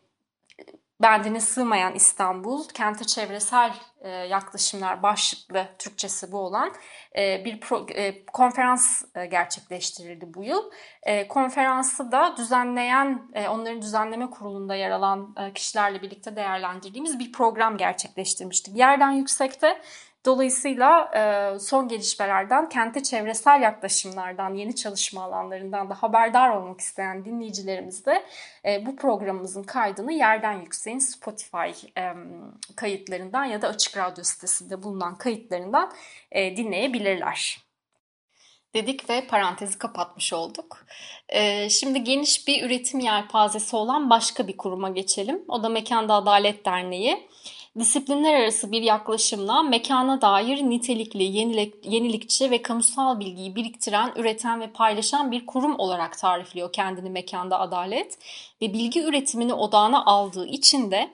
bendine 1.02 1.40
sığmayan 1.40 1.96
İstanbul, 1.96 2.68
kente 2.68 3.04
çevresel 3.06 3.74
e, 4.02 4.10
yaklaşımlar 4.10 5.04
başlıklı 5.04 5.68
Türkçesi 5.80 6.32
bu 6.32 6.38
olan 6.38 6.72
e, 7.18 7.46
bir 7.46 7.60
pro, 7.60 7.86
e, 7.90 8.26
konferans 8.26 9.04
e, 9.16 9.26
gerçekleştirildi 9.26 10.34
bu 10.34 10.44
yıl. 10.44 10.72
E, 11.04 11.28
konferansı 11.28 12.12
da 12.12 12.38
düzenleyen, 12.38 13.30
e, 13.34 13.48
onların 13.48 13.82
düzenleme 13.82 14.30
kurulunda 14.30 14.76
yer 14.76 14.92
alan 14.92 15.36
e, 15.38 15.54
kişilerle 15.54 16.02
birlikte 16.02 16.36
değerlendirdiğimiz 16.36 17.20
bir 17.20 17.32
program 17.32 17.78
gerçekleştirmiştik. 17.78 18.78
Yerden 18.78 19.12
yüksekte 19.12 19.82
Dolayısıyla 20.26 21.12
e, 21.16 21.60
son 21.60 21.88
gelişmelerden, 21.88 22.70
kente 22.70 23.04
çevresel 23.04 23.62
yaklaşımlardan, 23.62 24.54
yeni 24.54 24.76
çalışma 24.76 25.24
alanlarından 25.24 25.90
da 25.90 25.94
haberdar 25.94 26.50
olmak 26.50 26.80
isteyen 26.80 27.26
dinleyicilerimiz 27.26 28.06
de 28.06 28.26
e, 28.66 28.86
bu 28.86 28.96
programımızın 28.96 29.64
kaydını 29.64 30.14
Yerden 30.14 30.62
Yüksek'in 30.62 31.00
Spotify 31.00 31.88
e, 31.98 32.14
kayıtlarından 32.76 33.46
ya 33.46 33.62
da 33.62 33.68
Açık 33.68 33.98
Radyo 33.98 34.24
sitesinde 34.24 34.84
bulunan 34.84 35.18
kayıtlarından 35.18 35.92
dinleyebilirler 36.34 37.70
dedik 38.74 39.10
ve 39.10 39.28
parantezi 39.28 39.78
kapatmış 39.78 40.34
olduk. 40.34 40.86
Şimdi 41.70 42.04
geniş 42.04 42.48
bir 42.48 42.64
üretim 42.64 43.00
yelpazesi 43.00 43.76
olan 43.76 44.10
başka 44.10 44.48
bir 44.48 44.58
kuruma 44.58 44.90
geçelim. 44.90 45.46
O 45.48 45.64
da 45.64 45.70
Mekanda 45.70 46.14
Adalet 46.14 46.66
Derneği 46.66 47.29
disiplinler 47.80 48.34
arası 48.34 48.72
bir 48.72 48.82
yaklaşımla 48.82 49.64
mekana 49.64 50.22
dair 50.22 50.62
nitelikli, 50.62 51.24
yenilik, 51.24 51.86
yenilikçi 51.86 52.52
ve 52.52 52.62
kamusal 52.62 53.20
bilgiyi 53.20 53.56
biriktiren, 53.56 54.14
üreten 54.16 54.62
ve 54.62 54.68
paylaşan 54.68 55.32
bir 55.32 55.46
kurum 55.46 55.80
olarak 55.80 56.18
tarifliyor 56.18 56.74
kendini 56.74 57.10
mekanda 57.10 57.60
adalet 57.60 58.18
ve 58.62 58.74
bilgi 58.74 59.04
üretimini 59.04 59.54
odağına 59.54 60.06
aldığı 60.06 60.48
için 60.48 60.92
de 60.92 61.10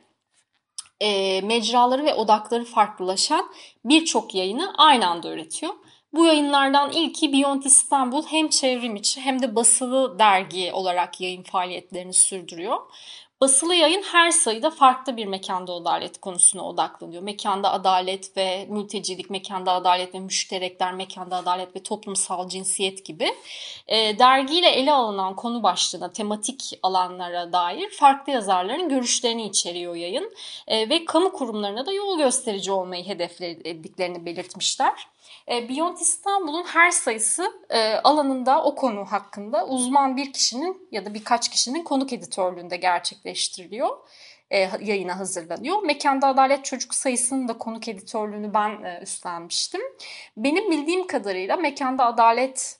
e, 1.02 1.42
mecraları 1.42 2.06
ve 2.06 2.14
odakları 2.14 2.66
farklılaşan 2.66 3.46
birçok 3.86 4.36
yayını 4.36 4.74
aynı 4.78 5.08
anda 5.08 5.34
üretiyor. 5.34 5.74
Bu 6.14 6.26
yayınlardan 6.26 6.92
ilki 6.92 7.34
Beyond 7.34 7.64
İstanbul 7.64 8.26
hem 8.26 8.50
çevrim 8.50 8.96
içi 8.96 9.22
hem 9.22 9.42
de 9.42 9.56
basılı 9.56 10.20
dergi 10.20 10.74
olarak 10.74 11.22
yayın 11.22 11.44
faaliyetlerini 11.44 12.14
sürdürüyor. 12.14 12.80
Basılı 13.42 13.76
yayın 13.76 14.02
her 14.02 14.32
sayıda 14.32 14.70
farklı 14.70 15.18
bir 15.18 15.26
mekanda 15.26 15.74
adalet 15.74 16.22
konusuna 16.22 16.68
odaklanıyor. 16.68 17.22
Mekanda 17.24 17.72
adalet 17.72 18.38
ve 18.38 18.66
mültecilik, 18.70 19.30
mekanda 19.30 19.72
adalet 19.72 20.16
ve 20.16 20.20
müşterekler, 20.20 20.94
mekanda 20.94 21.36
adalet 21.36 21.76
ve 21.76 21.84
toplumsal 21.84 22.50
cinsiyet 22.50 23.06
gibi 23.06 23.36
e, 23.88 24.20
dergiyle 24.20 24.70
ele 24.70 24.94
alınan 24.94 25.36
konu 25.36 25.64
başlığına, 25.64 26.12
tematik 26.12 26.80
alanlara 26.84 27.54
dair 27.54 27.90
farklı 27.90 28.34
yazarların 28.34 28.90
görüşlerini 28.90 29.46
içeriyor 29.46 29.96
yayın. 29.96 30.34
E, 30.68 30.90
ve 30.90 31.06
kamu 31.06 31.32
kurumlarına 31.32 31.86
da 31.86 31.92
yol 31.92 32.18
gösterici 32.18 32.72
olmayı 32.72 33.06
hedeflediklerini 33.06 34.26
belirtmişler. 34.26 35.08
E, 35.52 35.70
Beyond 35.70 35.98
İstanbul'un 35.98 36.64
her 36.64 36.92
sayısı 36.92 37.52
e, 37.70 37.94
alanında 37.94 38.64
o 38.64 38.76
konu 38.76 39.06
hakkında 39.06 39.68
uzman 39.68 40.18
bir 40.18 40.34
kişinin 40.34 40.88
ya 40.92 41.06
da 41.06 41.14
birkaç 41.14 41.50
kişinin 41.50 41.84
konuk 41.84 42.14
editörlüğünde 42.14 42.78
gerçekleştiriliyor. 42.78 43.98
E, 44.50 44.60
yayına 44.82 45.20
hazırlanıyor. 45.20 45.84
Mekanda 45.84 46.28
Adalet 46.28 46.66
Çocuk 46.66 46.96
sayısının 46.96 47.48
da 47.48 47.58
konuk 47.58 47.88
editörlüğünü 47.88 48.54
ben 48.54 49.02
üstlenmiştim. 49.02 49.82
Benim 50.38 50.72
bildiğim 50.72 51.08
kadarıyla 51.08 51.58
Mekanda 51.58 52.06
Adalet 52.06 52.80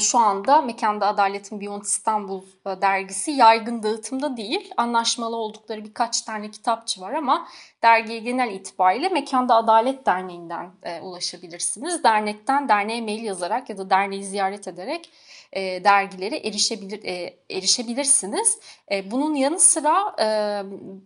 şu 0.00 0.18
anda 0.18 0.62
Mekanda 0.62 1.06
Adaletin 1.06 1.60
Beyond 1.60 1.82
İstanbul 1.82 2.42
dergisi 2.66 3.30
yaygın 3.30 3.82
dağıtımda 3.82 4.36
değil. 4.36 4.70
Anlaşmalı 4.76 5.36
oldukları 5.36 5.84
birkaç 5.84 6.22
tane 6.22 6.50
kitapçı 6.50 7.00
var 7.00 7.12
ama 7.12 7.48
dergiye 7.84 8.18
genel 8.18 8.52
itibariyle 8.52 9.08
Mekanda 9.08 9.54
Adalet 9.54 10.06
Derneği'nden 10.06 10.70
e, 10.82 11.00
ulaşabilirsiniz. 11.00 12.04
Dernekten 12.04 12.68
derneğe 12.68 13.00
mail 13.00 13.22
yazarak 13.22 13.70
ya 13.70 13.78
da 13.78 13.90
derneği 13.90 14.24
ziyaret 14.24 14.68
ederek 14.68 15.10
e, 15.54 15.84
dergilere 15.84 16.36
erişebilir 16.36 17.04
e, 17.04 17.34
erişebilirsiniz. 17.50 18.58
E, 18.92 19.10
bunun 19.10 19.34
yanı 19.34 19.60
sıra 19.60 20.16
e, 20.20 20.26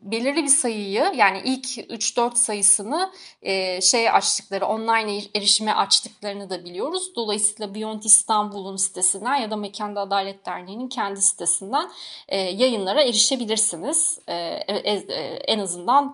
belirli 0.02 0.42
bir 0.42 0.48
sayıyı 0.48 1.12
yani 1.16 1.42
ilk 1.44 1.66
3-4 1.66 2.34
sayısını 2.34 3.12
e, 3.42 3.80
şey 3.80 4.10
açtıkları 4.10 4.66
online 4.66 5.22
erişime 5.34 5.72
açtıklarını 5.72 6.50
da 6.50 6.64
biliyoruz. 6.64 7.12
Dolayısıyla 7.16 7.74
Beyond 7.74 8.02
İstanbul'un 8.02 8.76
sitesinden 8.76 9.36
ya 9.36 9.50
da 9.50 9.56
Mekanda 9.56 10.00
Adalet 10.00 10.46
Derneği'nin 10.46 10.88
kendi 10.88 11.22
sitesinden 11.22 11.90
e, 12.28 12.38
yayınlara 12.38 13.02
erişebilirsiniz. 13.02 14.18
E, 14.28 14.34
e, 14.34 14.92
e 14.92 15.22
en 15.48 15.58
azından 15.58 16.12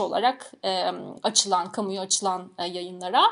olarak 0.00 0.52
e, 0.64 0.84
açılan, 1.22 1.72
kamuya 1.72 2.02
açılan 2.02 2.52
e, 2.58 2.64
yayınlara. 2.64 3.22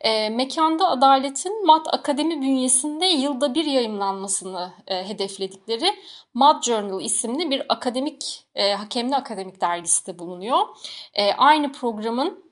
E, 0.00 0.28
Mekanda 0.28 0.88
Adalet'in 0.88 1.66
MAT 1.66 1.94
Akademi 1.94 2.42
bünyesinde 2.42 3.06
yılda 3.06 3.54
bir 3.54 3.64
yayınlanmasını 3.64 4.72
e, 4.86 5.08
hedefledikleri 5.08 5.94
Mad 6.34 6.62
Journal 6.62 7.00
isimli 7.00 7.50
bir 7.50 7.62
akademik, 7.68 8.44
e, 8.54 8.72
hakemli 8.72 9.16
akademik 9.16 9.60
dergisi 9.60 10.06
de 10.06 10.18
bulunuyor. 10.18 10.66
E, 11.14 11.32
aynı 11.32 11.72
programın 11.72 12.51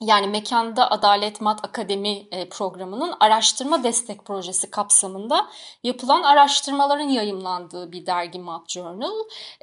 yani 0.00 0.26
Mekanda 0.26 0.90
Adalet 0.90 1.40
Mat 1.40 1.64
Akademi 1.64 2.26
e, 2.30 2.48
programının 2.48 3.14
araştırma 3.20 3.84
destek 3.84 4.24
projesi 4.24 4.70
kapsamında 4.70 5.46
yapılan 5.84 6.22
araştırmaların 6.22 7.08
yayımlandığı 7.08 7.92
bir 7.92 8.06
dergi 8.06 8.38
Mat 8.38 8.70
Journal. 8.70 9.12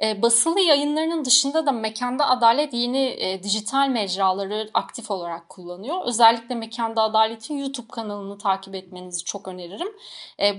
E, 0.02 0.22
basılı 0.22 0.60
yayınlarının 0.60 1.24
dışında 1.24 1.66
da 1.66 1.72
Mekanda 1.72 2.28
Adalet 2.28 2.74
yeni 2.74 2.98
e, 2.98 3.42
dijital 3.42 3.88
mecraları 3.88 4.70
aktif 4.74 5.10
olarak 5.10 5.48
kullanıyor. 5.48 6.04
Özellikle 6.04 6.54
Mekanda 6.54 7.02
Adalet'in 7.02 7.58
YouTube 7.58 7.88
kanalını 7.88 8.38
takip 8.38 8.74
etmenizi 8.74 9.24
çok 9.24 9.48
öneririm. 9.48 9.88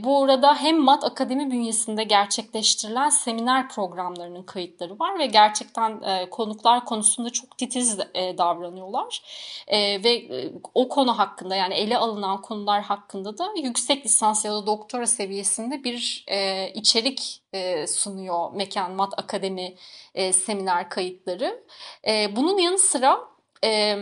Bu 0.04 0.24
arada 0.24 0.56
hem 0.56 0.78
Mat 0.78 1.04
Akademi 1.04 1.52
bünyesinde 1.52 2.04
gerçekleştirilen 2.04 3.10
seminer 3.10 3.70
programlarının 3.70 4.44
kayıtları 4.44 5.00
var 5.00 5.20
ve 5.20 5.26
gerçekten 5.26 6.02
konuklar 6.30 6.86
konusunda 6.86 7.30
çok 7.30 7.58
titiz 7.58 8.00
davranıyorlar 8.16 9.22
e, 9.68 10.04
ve 10.04 10.30
o 10.74 10.90
konu 10.90 11.18
hakkında 11.18 11.56
yani 11.56 11.74
ele 11.74 11.98
alınan 11.98 12.42
konular 12.42 12.82
hakkında 12.82 13.38
da 13.38 13.54
yüksek 13.64 14.06
lisans 14.06 14.46
ya 14.46 14.54
da 14.54 14.68
doktora 14.68 15.08
seviyesinde 15.08 15.84
bir 15.84 16.26
e, 16.28 16.70
içerik 16.74 17.42
e, 17.54 17.88
sunuyor 17.88 18.54
Mekan 18.54 18.92
Mat 18.92 19.14
Akademi 19.18 19.76
e, 20.16 20.34
seminer 20.34 20.90
kayıtları. 20.90 21.64
E, 22.08 22.36
bunun 22.36 22.58
yanı 22.58 22.78
sıra 22.78 23.20
e, 23.64 23.98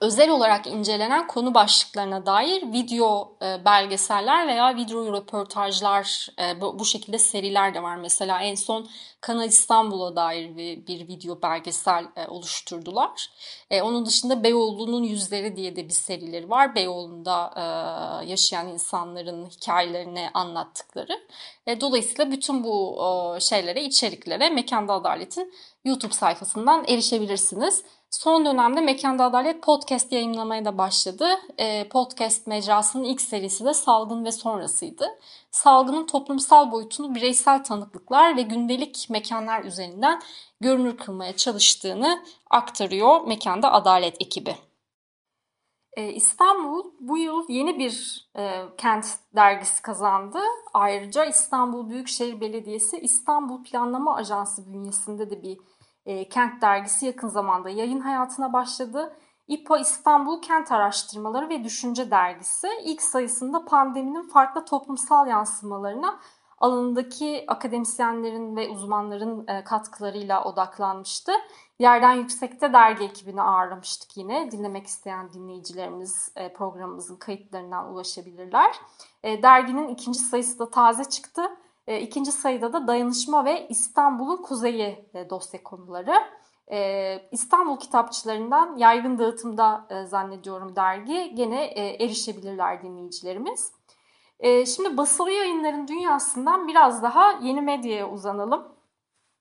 özel 0.00 0.30
olarak 0.30 0.66
incelenen 0.66 1.26
konu 1.26 1.54
başlıklarına 1.54 2.26
dair 2.26 2.72
video 2.72 3.36
e, 3.42 3.64
belgeseller 3.64 4.48
veya 4.48 4.76
video 4.76 5.12
röportajlar 5.12 6.28
e, 6.38 6.60
bu, 6.60 6.84
şekilde 6.84 7.18
seriler 7.18 7.74
de 7.74 7.82
var. 7.82 7.96
Mesela 7.96 8.40
en 8.42 8.54
son 8.54 8.88
Kanal 9.20 9.48
İstanbul'a 9.48 10.16
dair 10.16 10.56
bir, 10.56 11.08
video 11.08 11.42
belgesel 11.42 12.04
e, 12.16 12.26
oluşturdular. 12.26 13.30
Onun 13.70 14.06
dışında 14.06 14.44
Beyoğlu'nun 14.44 15.02
Yüzleri 15.02 15.56
diye 15.56 15.76
de 15.76 15.88
bir 15.88 15.92
serileri 15.92 16.50
var. 16.50 16.74
Beyoğlu'nda 16.74 17.52
yaşayan 18.26 18.68
insanların 18.68 19.46
hikayelerini 19.46 20.30
anlattıkları. 20.34 21.20
Dolayısıyla 21.80 22.30
bütün 22.30 22.64
bu 22.64 22.98
şeylere, 23.40 23.84
içeriklere 23.84 24.50
Mekanda 24.50 24.92
Adalet'in 24.92 25.54
YouTube 25.84 26.12
sayfasından 26.12 26.84
erişebilirsiniz. 26.88 27.84
Son 28.12 28.44
dönemde 28.44 28.80
Mekanda 28.80 29.24
Adalet 29.24 29.62
podcast 29.62 30.12
yayınlamaya 30.12 30.64
da 30.64 30.78
başladı. 30.78 31.28
E, 31.58 31.88
podcast 31.88 32.46
mecrasının 32.46 33.04
ilk 33.04 33.20
serisi 33.20 33.64
de 33.64 33.74
salgın 33.74 34.24
ve 34.24 34.32
sonrasıydı. 34.32 35.08
Salgının 35.50 36.06
toplumsal 36.06 36.72
boyutunu 36.72 37.14
bireysel 37.14 37.64
tanıklıklar 37.64 38.36
ve 38.36 38.42
gündelik 38.42 39.06
mekanlar 39.10 39.64
üzerinden 39.64 40.22
görünür 40.60 40.96
kılmaya 40.96 41.36
çalıştığını 41.36 42.24
aktarıyor 42.50 43.26
Mekanda 43.26 43.72
Adalet 43.72 44.16
ekibi. 44.20 44.56
Ee, 45.96 46.12
İstanbul 46.12 46.84
bu 47.00 47.18
yıl 47.18 47.44
yeni 47.48 47.78
bir 47.78 48.26
e, 48.36 48.62
kent 48.78 49.06
dergisi 49.36 49.82
kazandı. 49.82 50.38
Ayrıca 50.74 51.24
İstanbul 51.24 51.90
Büyükşehir 51.90 52.40
Belediyesi 52.40 52.98
İstanbul 52.98 53.64
Planlama 53.64 54.16
Ajansı 54.16 54.72
bünyesinde 54.72 55.30
de 55.30 55.42
bir 55.42 55.58
e, 56.06 56.28
Kent 56.28 56.62
Dergisi 56.62 57.06
yakın 57.06 57.28
zamanda 57.28 57.70
yayın 57.70 58.00
hayatına 58.00 58.52
başladı. 58.52 59.16
İPA 59.48 59.78
İstanbul 59.78 60.42
Kent 60.42 60.72
Araştırmaları 60.72 61.48
ve 61.48 61.64
Düşünce 61.64 62.10
Dergisi 62.10 62.68
ilk 62.84 63.02
sayısında 63.02 63.64
pandeminin 63.64 64.28
farklı 64.28 64.64
toplumsal 64.64 65.26
yansımalarına 65.26 66.18
alanındaki 66.58 67.44
akademisyenlerin 67.48 68.56
ve 68.56 68.68
uzmanların 68.68 69.46
e, 69.48 69.64
katkılarıyla 69.64 70.44
odaklanmıştı. 70.44 71.32
Yerden 71.78 72.12
Yüksek'te 72.12 72.72
dergi 72.72 73.04
ekibini 73.04 73.42
ağırlamıştık 73.42 74.16
yine. 74.16 74.50
Dinlemek 74.50 74.86
isteyen 74.86 75.32
dinleyicilerimiz 75.32 76.32
e, 76.36 76.52
programımızın 76.52 77.16
kayıtlarından 77.16 77.92
ulaşabilirler. 77.92 78.76
E, 79.22 79.42
derginin 79.42 79.88
ikinci 79.88 80.18
sayısı 80.18 80.58
da 80.58 80.70
taze 80.70 81.04
çıktı. 81.04 81.42
E, 81.86 82.00
ikinci 82.00 82.32
sayıda 82.32 82.72
da 82.72 82.86
dayanışma 82.86 83.44
ve 83.44 83.68
İstanbul'un 83.68 84.42
kuzeyi 84.42 85.08
e, 85.14 85.30
dosya 85.30 85.62
konuları. 85.62 86.14
E, 86.72 87.28
İstanbul 87.30 87.78
kitapçılarından 87.78 88.76
yaygın 88.76 89.18
dağıtımda 89.18 89.86
e, 89.90 90.04
zannediyorum 90.04 90.76
dergi 90.76 91.34
gene 91.34 91.64
e, 91.64 92.04
erişebilirler 92.04 92.82
dinleyicilerimiz. 92.82 93.72
E, 94.40 94.66
şimdi 94.66 94.96
basılı 94.96 95.30
yayınların 95.30 95.88
dünyasından 95.88 96.68
biraz 96.68 97.02
daha 97.02 97.32
yeni 97.32 97.62
medyaya 97.62 98.10
uzanalım. 98.10 98.68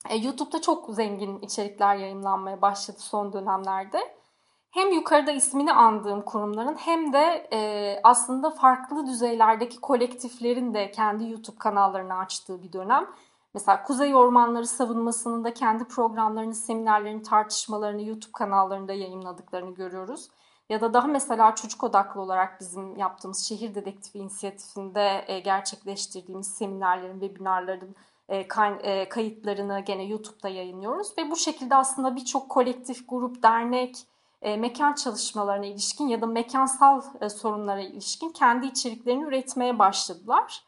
E, 0.09 0.15
YouTube'da 0.15 0.61
çok 0.61 0.89
zengin 0.89 1.39
içerikler 1.39 1.95
yayınlanmaya 1.95 2.61
başladı 2.61 2.99
son 2.99 3.33
dönemlerde 3.33 4.20
hem 4.71 4.91
yukarıda 4.91 5.31
ismini 5.31 5.73
andığım 5.73 6.21
kurumların 6.21 6.75
hem 6.75 7.13
de 7.13 7.47
e, 7.53 7.99
aslında 8.03 8.49
farklı 8.49 9.05
düzeylerdeki 9.05 9.81
kolektiflerin 9.81 10.73
de 10.73 10.91
kendi 10.91 11.29
YouTube 11.29 11.57
kanallarını 11.57 12.17
açtığı 12.17 12.63
bir 12.63 12.73
dönem. 12.73 13.07
Mesela 13.53 13.83
Kuzey 13.83 14.15
Ormanları 14.15 14.67
savunmasının 14.67 15.43
da 15.43 15.53
kendi 15.53 15.83
programlarını, 15.83 16.55
seminerlerini, 16.55 17.21
tartışmalarını 17.21 18.01
YouTube 18.01 18.31
kanallarında 18.31 18.93
yayınladıklarını 18.93 19.73
görüyoruz. 19.73 20.29
Ya 20.69 20.81
da 20.81 20.93
daha 20.93 21.07
mesela 21.07 21.55
çocuk 21.55 21.83
odaklı 21.83 22.21
olarak 22.21 22.59
bizim 22.59 22.97
yaptığımız 22.97 23.47
şehir 23.47 23.75
dedektifi 23.75 24.17
inisiyatifinde 24.17 25.23
e, 25.27 25.39
gerçekleştirdiğimiz 25.39 26.47
seminerlerin, 26.47 27.19
webinarların 27.19 27.95
e, 28.29 28.45
e, 28.83 29.09
kayıtlarını 29.09 29.79
gene 29.79 30.03
YouTube'da 30.03 30.49
yayınlıyoruz. 30.49 31.17
Ve 31.17 31.31
bu 31.31 31.35
şekilde 31.35 31.75
aslında 31.75 32.15
birçok 32.15 32.49
kolektif, 32.49 33.09
grup, 33.09 33.43
dernek, 33.43 34.07
e, 34.41 34.57
mekan 34.57 34.93
çalışmalarına 34.93 35.65
ilişkin 35.65 36.07
ya 36.07 36.21
da 36.21 36.25
mekansal 36.25 37.01
e, 37.21 37.29
sorunlara 37.29 37.81
ilişkin 37.81 38.29
kendi 38.29 38.67
içeriklerini 38.67 39.23
üretmeye 39.23 39.79
başladılar. 39.79 40.63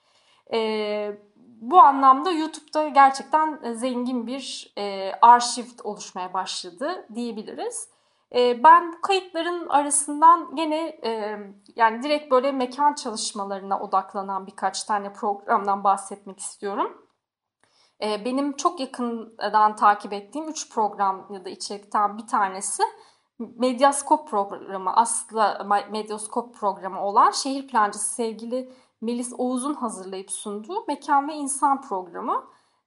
E, 0.54 1.18
bu 1.62 1.80
anlamda 1.80 2.32
YouTube'da 2.32 2.88
gerçekten 2.88 3.74
zengin 3.74 4.28
bir 4.28 4.74
e, 4.78 5.12
arşiv 5.22 5.66
oluşmaya 5.84 6.34
başladı 6.34 7.06
diyebiliriz. 7.16 7.90
E, 8.36 8.64
ben 8.64 8.94
bu 8.94 9.02
kayıtların 9.02 9.70
arasından 9.70 10.56
gene 10.56 11.00
e, 11.04 11.40
yani 11.76 12.04
direkt 12.04 12.32
böyle 12.32 12.52
mekan 12.52 12.94
çalışmalarına 12.94 13.80
odaklanan 13.80 14.48
birkaç 14.48 14.84
tane 14.84 15.14
programdan 15.14 15.84
bahsetmek 15.84 16.40
istiyorum. 16.40 17.08
E, 18.04 18.26
benim 18.26 18.56
çok 18.56 18.80
yakından 18.80 19.76
takip 19.76 20.14
ettiğim 20.14 20.50
üç 20.50 20.74
program 20.74 21.28
ya 21.30 21.46
da 21.46 21.50
içerikten 21.50 22.18
bir 22.18 22.28
tanesi 22.28 22.84
Medyaskop 23.40 24.28
programı, 24.28 24.96
aslında 24.96 25.64
Medyaskop 25.92 26.56
programı 26.56 27.06
olan 27.06 27.32
şehir 27.32 27.68
plancısı 27.68 28.14
sevgili 28.14 28.70
Melis 29.02 29.34
Oğuz'un 29.38 29.74
hazırlayıp 29.74 30.32
sunduğu 30.32 30.86
Mekan 30.88 31.28
ve 31.28 31.34
İnsan 31.34 31.82
programı. 31.82 32.44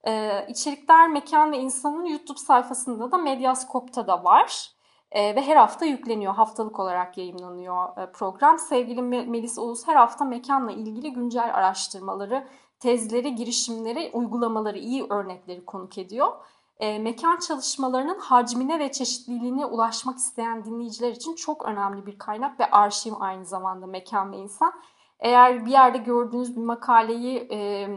Ee, 0.07 0.47
içerikler 0.49 1.09
Mekan 1.09 1.53
ve 1.53 1.59
İnsan'ın 1.59 2.05
YouTube 2.05 2.39
sayfasında 2.39 3.13
da 3.13 3.19
Medyaskop'ta 3.19 4.07
da 4.07 4.25
var. 4.25 4.71
Ee, 5.11 5.37
ve 5.37 5.43
her 5.43 5.57
hafta 5.57 5.85
yükleniyor. 5.85 6.35
Haftalık 6.35 6.81
olarak 6.81 7.19
yayınlanıyor 7.19 7.97
e, 7.97 8.13
program. 8.13 8.59
Sevgili 8.59 9.03
Melis 9.03 9.59
Oğuz 9.59 9.89
her 9.89 9.97
hafta 9.97 10.25
mekanla 10.25 10.73
ilgili 10.73 11.13
güncel 11.13 11.55
araştırmaları, 11.55 12.47
tezleri, 12.81 13.35
girişimleri, 13.35 14.11
uygulamaları, 14.13 14.79
iyi 14.79 15.07
örnekleri 15.11 15.65
konuk 15.65 15.99
ediyor. 15.99 16.33
E, 16.81 16.99
mekan 16.99 17.39
çalışmalarının 17.39 18.19
hacmine 18.19 18.79
ve 18.79 18.93
çeşitliliğine 18.93 19.67
ulaşmak 19.67 20.19
isteyen 20.19 20.65
dinleyiciler 20.65 21.11
için 21.11 21.35
çok 21.35 21.65
önemli 21.65 22.07
bir 22.07 22.19
kaynak 22.19 22.61
ve 22.61 22.71
arşiv 22.71 23.13
aynı 23.21 23.45
zamanda 23.45 23.87
mekan 23.87 24.33
ve 24.33 24.37
insan. 24.37 24.73
Eğer 25.21 25.67
bir 25.67 25.71
yerde 25.71 25.99
gördüğünüz 25.99 26.57
bir 26.57 26.61
makaleyi 26.61 27.49
e, 27.51 27.89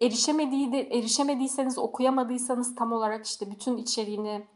erişemediği 0.00 0.72
de, 0.72 0.80
erişemediyseniz, 0.80 1.78
okuyamadıysanız 1.78 2.74
tam 2.74 2.92
olarak 2.92 3.26
işte 3.26 3.50
bütün 3.50 3.76
içeriğini 3.76 4.46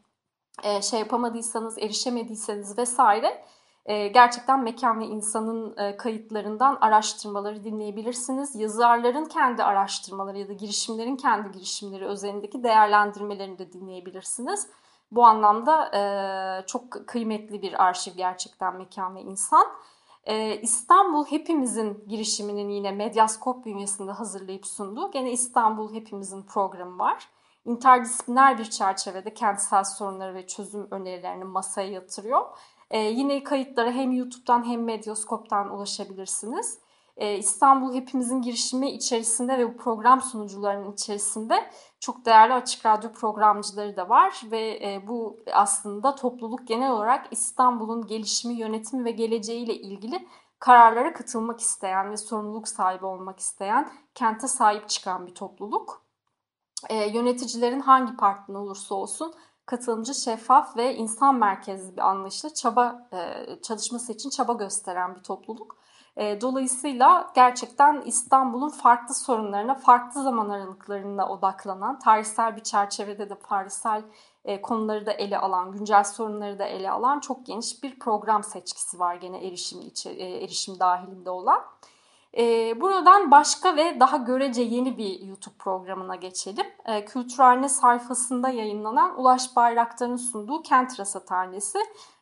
e, 0.62 0.82
şey 0.82 1.00
yapamadıysanız, 1.00 1.78
erişemediyseniz 1.78 2.78
vesaire 2.78 3.44
e, 3.86 4.08
gerçekten 4.08 4.62
mekan 4.62 5.00
ve 5.00 5.04
insanın 5.04 5.76
e, 5.76 5.96
kayıtlarından 5.96 6.78
araştırmaları 6.80 7.64
dinleyebilirsiniz. 7.64 8.56
Yazarların 8.56 9.24
kendi 9.24 9.64
araştırmaları 9.64 10.38
ya 10.38 10.48
da 10.48 10.52
girişimlerin 10.52 11.16
kendi 11.16 11.50
girişimleri 11.50 12.06
özelindeki 12.06 12.62
değerlendirmelerini 12.62 13.58
de 13.58 13.72
dinleyebilirsiniz. 13.72 14.66
Bu 15.12 15.24
anlamda 15.24 15.96
e, 15.96 16.02
çok 16.66 17.06
kıymetli 17.06 17.62
bir 17.62 17.84
arşiv 17.84 18.12
gerçekten 18.16 18.76
mekan 18.76 19.16
ve 19.16 19.20
insan. 19.20 19.66
Ee, 20.24 20.60
İstanbul 20.60 21.24
Hepimizin 21.24 22.04
girişiminin 22.08 22.68
yine 22.68 22.92
Medyaskop 22.92 23.64
bünyesinde 23.64 24.12
hazırlayıp 24.12 24.66
sunduğu 24.66 25.10
gene 25.10 25.32
İstanbul 25.32 25.94
Hepimizin 25.94 26.42
programı 26.42 26.98
var. 26.98 27.28
İnterdisipliner 27.64 28.58
bir 28.58 28.64
çerçevede 28.64 29.34
kentsel 29.34 29.84
sorunları 29.84 30.34
ve 30.34 30.46
çözüm 30.46 30.88
önerilerini 30.90 31.44
masaya 31.44 31.90
yatırıyor. 31.90 32.46
Ee, 32.90 32.98
yine 32.98 33.42
kayıtlara 33.42 33.90
hem 33.90 34.12
YouTube'dan 34.12 34.64
hem 34.64 34.84
Medyaskop'tan 34.84 35.74
ulaşabilirsiniz. 35.74 36.78
Ee, 37.16 37.38
İstanbul 37.38 37.94
Hepimizin 37.94 38.42
girişimi 38.42 38.90
içerisinde 38.90 39.58
ve 39.58 39.74
bu 39.74 39.76
program 39.76 40.20
sunucularının 40.20 40.92
içerisinde 40.92 41.70
çok 42.00 42.24
değerli 42.24 42.54
açık 42.54 42.86
radyo 42.86 43.12
programcıları 43.12 43.96
da 43.96 44.08
var 44.08 44.42
ve 44.50 44.78
e, 44.82 45.08
bu 45.08 45.38
aslında 45.52 46.14
topluluk 46.14 46.68
genel 46.68 46.90
olarak 46.90 47.26
İstanbul'un 47.30 48.06
gelişimi, 48.06 48.54
yönetimi 48.54 49.04
ve 49.04 49.10
geleceğiyle 49.10 49.74
ilgili 49.74 50.28
kararlara 50.58 51.12
katılmak 51.12 51.60
isteyen 51.60 52.10
ve 52.10 52.16
sorumluluk 52.16 52.68
sahibi 52.68 53.06
olmak 53.06 53.38
isteyen, 53.38 53.90
kente 54.14 54.48
sahip 54.48 54.88
çıkan 54.88 55.26
bir 55.26 55.34
topluluk. 55.34 56.02
E, 56.88 57.08
yöneticilerin 57.08 57.80
hangi 57.80 58.16
partiden 58.16 58.54
olursa 58.54 58.94
olsun 58.94 59.34
katılımcı, 59.66 60.14
şeffaf 60.14 60.76
ve 60.76 60.94
insan 60.94 61.34
merkezli 61.34 61.96
bir 61.96 62.08
anlayışla 62.08 62.54
çaba 62.54 63.08
e, 63.12 63.46
çalışması 63.62 64.12
için 64.12 64.30
çaba 64.30 64.52
gösteren 64.52 65.14
bir 65.14 65.22
topluluk. 65.22 65.76
E, 66.16 66.40
dolayısıyla 66.40 67.30
gerçekten 67.34 68.02
İstanbul'un 68.04 68.68
farklı 68.68 69.14
sorunlarına, 69.14 69.74
farklı 69.74 70.22
zaman 70.22 70.48
aralıklarında 70.48 71.28
odaklanan, 71.28 71.98
tarihsel 71.98 72.56
bir 72.56 72.62
çerçevede 72.62 73.30
de 73.30 73.38
tarihsel 73.38 74.02
e, 74.44 74.62
konuları 74.62 75.06
da 75.06 75.12
ele 75.12 75.38
alan, 75.38 75.72
güncel 75.72 76.04
sorunları 76.04 76.58
da 76.58 76.64
ele 76.64 76.90
alan 76.90 77.20
çok 77.20 77.46
geniş 77.46 77.82
bir 77.82 77.98
program 77.98 78.44
seçkisi 78.44 78.98
var 78.98 79.14
gene 79.14 79.46
erişim, 79.46 79.80
içi, 79.80 80.10
erişim 80.20 80.80
dahilinde 80.80 81.30
olan. 81.30 81.62
Buradan 82.80 83.30
başka 83.30 83.76
ve 83.76 84.00
daha 84.00 84.16
görece 84.16 84.62
yeni 84.62 84.98
bir 84.98 85.20
YouTube 85.20 85.54
programına 85.58 86.16
geçelim. 86.16 86.66
E, 86.84 87.04
Kültürhane 87.04 87.68
sayfasında 87.68 88.48
yayınlanan 88.48 89.20
Ulaş 89.20 89.56
Bayraktar'ın 89.56 90.16
sunduğu 90.16 90.62
Kent 90.62 91.00
Rasathanesi 91.00 91.78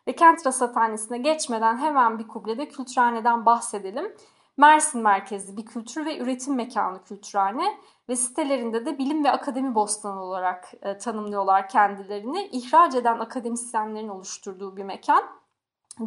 ve 0.06 0.12
kent 0.12 0.46
rasathanesine 0.46 1.18
geçmeden 1.18 1.76
hemen 1.76 2.18
bir 2.18 2.28
kublede 2.28 2.68
kültürhaneden 2.68 3.46
bahsedelim. 3.46 4.16
Mersin 4.56 5.02
merkezli 5.02 5.56
bir 5.56 5.66
kültür 5.66 6.06
ve 6.06 6.18
üretim 6.18 6.54
mekanı 6.54 7.04
kültürhane 7.04 7.78
ve 8.08 8.16
sitelerinde 8.16 8.86
de 8.86 8.98
bilim 8.98 9.24
ve 9.24 9.30
akademi 9.30 9.74
bostanı 9.74 10.22
olarak 10.22 10.72
e, 10.82 10.98
tanımlıyorlar 10.98 11.68
kendilerini. 11.68 12.46
İhraç 12.46 12.94
eden 12.94 13.18
akademisyenlerin 13.18 14.08
oluşturduğu 14.08 14.76
bir 14.76 14.84
mekan. 14.84 15.22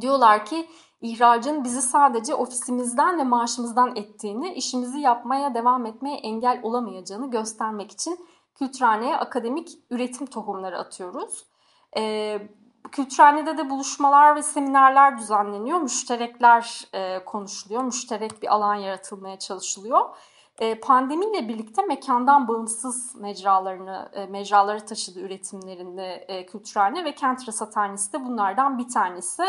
Diyorlar 0.01 0.45
ki 0.45 0.69
ihracın 1.01 1.63
bizi 1.63 1.82
sadece 1.82 2.36
ofisimizden 2.36 3.17
ve 3.17 3.23
maaşımızdan 3.23 3.95
ettiğini, 3.95 4.54
işimizi 4.54 4.99
yapmaya 4.99 5.54
devam 5.54 5.86
etmeye 5.86 6.17
engel 6.17 6.60
olamayacağını 6.63 7.32
göstermek 7.32 7.91
için 7.91 8.19
kültürhaneye 8.56 9.17
akademik 9.17 9.69
üretim 9.89 10.25
tohumları 10.27 10.77
atıyoruz. 10.77 11.45
Ee, 11.97 12.41
Kültürhanede 12.91 13.58
de 13.58 13.69
buluşmalar 13.69 14.36
ve 14.36 14.43
seminerler 14.43 15.17
düzenleniyor. 15.17 15.82
Müşterekler 15.82 16.88
e, 16.93 17.25
konuşuluyor. 17.25 17.84
Müşterek 17.84 18.41
bir 18.41 18.54
alan 18.54 18.75
yaratılmaya 18.75 19.39
çalışılıyor. 19.39 20.10
E, 20.60 20.80
pandemiyle 20.80 21.47
birlikte 21.47 21.82
mekandan 21.82 22.47
bağımsız 22.47 23.15
mecralarını, 23.15 24.10
e, 24.13 24.25
mecraları 24.25 24.86
taşıdı 24.86 25.19
üretimlerinde 25.19 26.25
e, 26.27 26.45
Kültürhane 26.45 27.06
ve 27.06 27.15
Kent 27.15 27.47
Rasathanesi 27.47 28.13
de 28.13 28.25
bunlardan 28.25 28.77
bir 28.77 28.88
tanesi. 28.88 29.43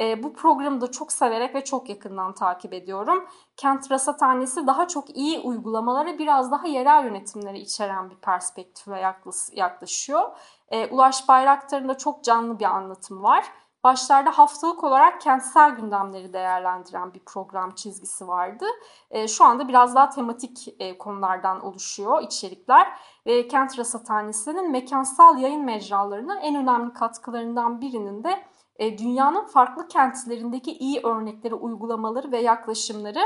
E, 0.00 0.22
bu 0.22 0.32
programı 0.32 0.80
da 0.80 0.90
çok 0.90 1.12
severek 1.12 1.54
ve 1.54 1.64
çok 1.64 1.88
yakından 1.88 2.34
takip 2.34 2.72
ediyorum. 2.72 3.26
Kent 3.56 3.90
Rasathanesi 3.90 4.66
daha 4.66 4.88
çok 4.88 5.16
iyi 5.16 5.38
uygulamalara 5.38 6.18
biraz 6.18 6.50
daha 6.52 6.66
yerel 6.66 7.04
yönetimleri 7.04 7.58
içeren 7.58 8.10
bir 8.10 8.16
perspektife 8.16 9.14
yaklaşıyor. 9.52 10.22
E, 10.68 10.86
Ulaş 10.86 11.28
Bayraktar'ın 11.28 11.88
da 11.88 11.98
çok 11.98 12.24
canlı 12.24 12.58
bir 12.58 12.64
anlatımı 12.64 13.22
var. 13.22 13.44
Başlarda 13.84 14.30
haftalık 14.30 14.84
olarak 14.84 15.20
kentsel 15.20 15.70
gündemleri 15.70 16.32
değerlendiren 16.32 17.14
bir 17.14 17.20
program 17.20 17.74
çizgisi 17.74 18.28
vardı. 18.28 18.64
E, 19.10 19.28
şu 19.28 19.44
anda 19.44 19.68
biraz 19.68 19.94
daha 19.94 20.10
tematik 20.10 20.74
e, 20.78 20.98
konulardan 20.98 21.60
oluşuyor 21.60 22.22
içerikler. 22.22 22.88
Ve 23.26 23.48
Kent 23.48 23.78
Rasathanesi'nin 23.78 24.70
mekansal 24.70 25.38
yayın 25.38 25.64
mecralarına 25.64 26.40
en 26.40 26.54
önemli 26.54 26.92
katkılarından 26.92 27.80
birinin 27.80 28.24
de 28.24 28.44
e, 28.80 28.98
dünyanın 28.98 29.44
farklı 29.44 29.88
kentlerindeki 29.88 30.72
iyi 30.72 31.00
örnekleri, 31.00 31.54
uygulamaları 31.54 32.32
ve 32.32 32.38
yaklaşımları 32.38 33.20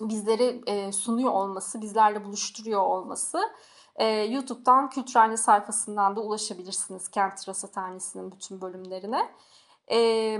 bizlere 0.00 0.60
e, 0.66 0.92
sunuyor 0.92 1.32
olması, 1.32 1.82
bizlerle 1.82 2.24
buluşturuyor 2.24 2.80
olması. 2.80 3.40
E, 3.96 4.06
YouTube'dan 4.06 4.90
Kültürhane 4.90 5.36
sayfasından 5.36 6.16
da 6.16 6.20
ulaşabilirsiniz 6.20 7.08
Kent 7.08 7.48
Rasathanesi'nin 7.48 8.32
bütün 8.32 8.60
bölümlerine. 8.60 9.30
E, 9.90 10.38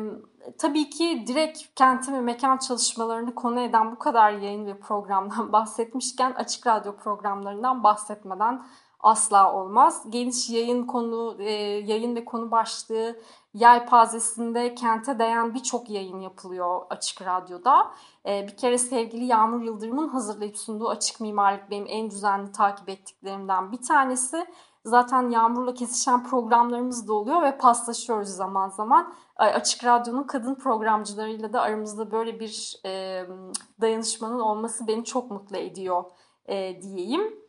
tabii 0.59 0.91
ki 0.91 1.25
direkt 1.27 1.59
kentin 1.75 2.15
ve 2.15 2.21
mekan 2.21 2.57
çalışmalarını 2.57 3.35
konu 3.35 3.61
eden 3.61 3.93
bu 3.93 3.99
kadar 3.99 4.33
yayın 4.33 4.67
ve 4.67 4.81
programdan 4.81 5.53
bahsetmişken 5.53 6.33
açık 6.33 6.67
radyo 6.67 6.97
programlarından 6.97 7.85
bahsetmeden 7.85 8.63
asla 9.03 9.55
olmaz. 9.55 10.03
Geniş 10.09 10.51
yayın 10.51 10.87
konu, 10.87 11.37
e, 11.39 11.53
yayın 11.63 12.17
ve 12.17 12.25
konu 12.25 12.51
başlığı 12.51 13.21
yelpazesinde 13.55 14.75
kente 14.75 15.19
değen 15.19 15.55
birçok 15.55 15.91
yayın 15.91 16.21
yapılıyor 16.21 16.83
Açık 16.91 17.23
Radyo'da. 17.23 17.91
E, 18.27 18.47
bir 18.47 18.57
kere 18.57 18.79
sevgili 18.79 19.25
Yağmur 19.25 19.63
Yıldırım'ın 19.63 20.09
hazırlayıp 20.09 20.59
sunduğu 20.59 20.89
Açık 20.89 21.21
Mimarlık 21.21 21.71
benim 21.71 21.87
en 21.89 22.11
düzenli 22.11 22.53
takip 22.53 22.89
ettiklerimden 22.89 23.73
bir 23.73 23.83
tanesi. 23.83 24.47
Zaten 24.85 25.31
Yağmur'la 25.31 25.75
kesişen 25.75 26.25
programlarımız 26.25 27.09
da 27.09 27.15
oluyor 27.15 27.43
ve 27.43 27.59
paslaşıyoruz 27.59 28.29
zaman 28.29 28.69
zaman. 28.69 29.15
Açık 29.37 29.85
Radyo'nun 29.85 30.23
kadın 30.23 30.55
programcılarıyla 30.55 31.53
da 31.53 31.61
aramızda 31.61 32.11
böyle 32.11 32.41
bir 32.41 32.81
e, 32.87 33.25
dayanışmanın 33.81 34.41
olması 34.41 34.87
beni 34.87 35.05
çok 35.05 35.31
mutlu 35.31 35.57
ediyor 35.57 36.05
e, 36.47 36.83
diyeyim. 36.83 37.41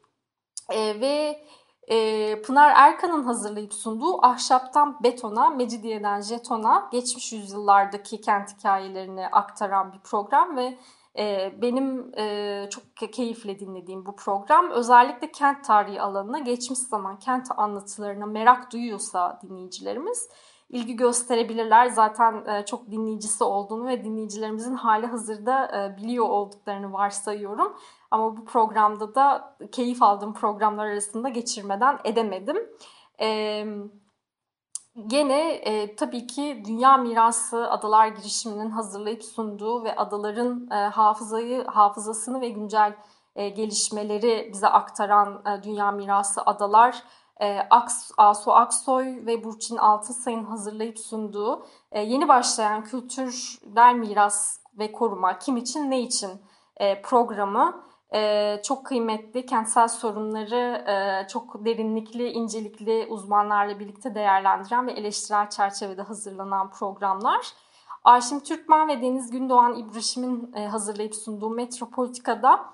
E, 0.72 1.02
ve 1.02 1.42
e, 1.88 2.42
Pınar 2.42 2.74
Erkan'ın 2.76 3.24
hazırlayıp 3.24 3.74
sunduğu 3.74 4.26
Ahşaptan 4.26 4.98
Betona, 5.04 5.50
Mecidiyeden 5.50 6.22
Jeton'a 6.22 6.90
geçmiş 6.92 7.34
yüzyıllardaki 7.34 8.22
kent 8.22 8.58
hikayelerini 8.58 9.28
aktaran 9.28 9.94
bir 9.94 10.00
program 10.00 10.58
ve 10.58 10.78
e, 11.18 11.54
benim 11.62 12.12
e, 12.18 12.68
çok 12.70 13.12
keyifle 13.12 13.60
dinlediğim 13.60 14.06
bu 14.06 14.16
program 14.16 14.70
özellikle 14.70 15.32
kent 15.32 15.66
tarihi 15.66 16.02
alanına 16.02 16.40
geçmiş 16.40 16.80
zaman 16.80 17.20
kent 17.20 17.48
anlatılarına 17.58 18.26
merak 18.26 18.74
duyuyorsa 18.74 19.40
dinleyicilerimiz 19.44 20.30
ilgi 20.70 20.96
gösterebilirler. 20.96 21.88
Zaten 21.88 22.46
e, 22.46 22.66
çok 22.66 22.92
dinleyicisi 22.92 23.44
olduğunu 23.44 23.88
ve 23.88 24.04
dinleyicilerimizin 24.04 24.76
hali 24.76 25.06
hazırda 25.06 25.66
e, 25.66 25.98
biliyor 25.98 26.30
olduklarını 26.30 26.94
varsayıyorum. 26.94 27.74
Ama 28.12 28.38
bu 28.38 28.46
programda 28.46 29.16
da 29.16 29.58
keyif 29.72 30.04
aldığım 30.04 30.34
programlar 30.34 30.86
arasında 30.86 31.30
geçirmeden 31.30 32.00
edemedim. 32.04 32.58
Evet. 33.20 33.92
Gene 35.08 35.52
e, 35.52 35.96
tabii 35.96 36.28
ki 36.28 36.64
Dünya 36.68 36.98
Mirası 36.98 37.72
Adalar 37.72 38.08
girişiminin 38.08 38.70
hazırlayıp 38.70 39.24
sunduğu 39.24 39.84
ve 39.84 39.96
adaların 39.96 40.68
e, 40.72 40.76
hafızayı 40.76 41.66
hafızasını 41.66 42.42
ve 42.42 42.50
güncel 42.50 42.96
e, 43.36 43.50
gelişmeleri 43.50 44.50
bize 44.54 44.68
aktaran 44.68 45.42
e, 45.46 45.64
Dünya 45.64 45.92
Mirası 45.92 46.42
Adalar 46.42 47.04
e, 47.40 47.60
Aks, 47.70 48.12
Asu 48.18 48.52
Aksoy 48.52 49.26
ve 49.26 49.44
Burçin 49.44 49.78
Altınsay'ın 49.78 50.44
hazırlayıp 50.44 51.00
sunduğu 51.00 51.66
e, 51.92 52.02
yeni 52.02 52.28
başlayan 52.28 52.84
kültürel 52.84 53.96
miras 53.96 54.60
ve 54.78 54.92
koruma 54.92 55.40
kim 55.40 55.58
için 55.58 55.92
ne 55.92 56.02
için 56.02 56.32
e, 56.82 57.02
programı 57.02 57.84
e, 58.14 58.62
çok 58.64 58.86
kıymetli 58.86 59.46
kentsel 59.46 59.88
sorunları 59.88 60.86
e, 60.88 61.28
çok 61.28 61.66
derinlikli, 61.66 62.30
incelikli 62.30 63.08
uzmanlarla 63.10 63.80
birlikte 63.80 64.16
değerlendiren 64.16 64.88
ve 64.88 64.92
eleştirel 64.92 65.50
çerçevede 65.50 66.02
hazırlanan 66.02 66.72
programlar. 66.72 67.54
Ayşim 68.04 68.40
Türkmen 68.40 68.88
ve 68.88 69.02
Deniz 69.02 69.32
Gündoğan 69.32 69.76
İbrahim'in 69.76 70.54
e, 70.54 70.68
hazırlayıp 70.68 71.16
sunduğu 71.16 71.50
Metropolitika'da 71.50 72.66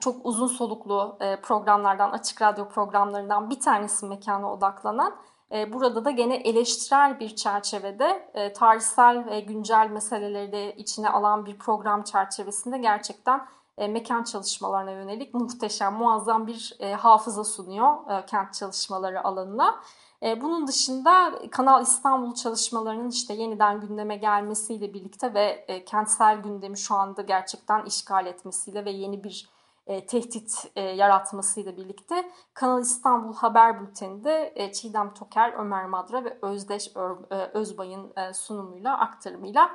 çok 0.00 0.26
uzun 0.26 0.46
soluklu 0.46 1.18
programlardan, 1.42 2.10
açık 2.10 2.42
radyo 2.42 2.68
programlarından 2.68 3.50
bir 3.50 3.60
tanesi 3.60 4.06
mekana 4.06 4.52
odaklanan 4.52 5.16
burada 5.50 6.04
da 6.04 6.10
gene 6.10 6.36
eleştirel 6.36 7.20
bir 7.20 7.36
çerçevede 7.36 8.30
e, 8.34 8.52
tarihsel 8.52 9.26
ve 9.26 9.40
güncel 9.40 9.88
meseleleri 9.90 10.52
de 10.52 10.76
içine 10.76 11.10
alan 11.10 11.46
bir 11.46 11.58
program 11.58 12.02
çerçevesinde 12.02 12.78
gerçekten 12.78 13.46
e, 13.78 13.88
mekan 13.88 14.22
çalışmalarına 14.22 14.90
yönelik 14.90 15.34
muhteşem, 15.34 15.94
muazzam 15.94 16.46
bir 16.46 16.78
hafıza 16.98 17.44
sunuyor 17.44 17.94
kent 18.26 18.54
çalışmaları 18.54 19.24
alanına. 19.24 19.80
Bunun 20.22 20.66
dışında 20.66 21.32
Kanal 21.50 21.82
İstanbul 21.82 22.34
çalışmalarının 22.34 23.10
işte 23.10 23.34
yeniden 23.34 23.80
gündeme 23.80 24.16
gelmesiyle 24.16 24.94
birlikte 24.94 25.34
ve 25.34 25.66
kentsel 25.86 26.42
gündemi 26.42 26.78
şu 26.78 26.94
anda 26.94 27.22
gerçekten 27.22 27.84
işgal 27.84 28.26
etmesiyle 28.26 28.84
ve 28.84 28.90
yeni 28.90 29.24
bir 29.24 29.55
e, 29.86 30.06
tehdit 30.06 30.72
e, 30.76 30.80
yaratmasıyla 30.82 31.76
birlikte 31.76 32.30
Kanal 32.54 32.82
İstanbul 32.82 33.34
Haber 33.34 33.80
Bülteni'nde 33.80 34.52
e, 34.56 34.72
Çiğdem 34.72 35.14
Toker, 35.14 35.52
Ömer 35.52 35.86
Madra 35.86 36.24
ve 36.24 36.38
Özdeş 36.42 36.96
Ö, 36.96 37.14
e, 37.30 37.34
Özbay'ın 37.34 38.12
e, 38.16 38.34
sunumuyla, 38.34 38.98
aktarımıyla 38.98 39.70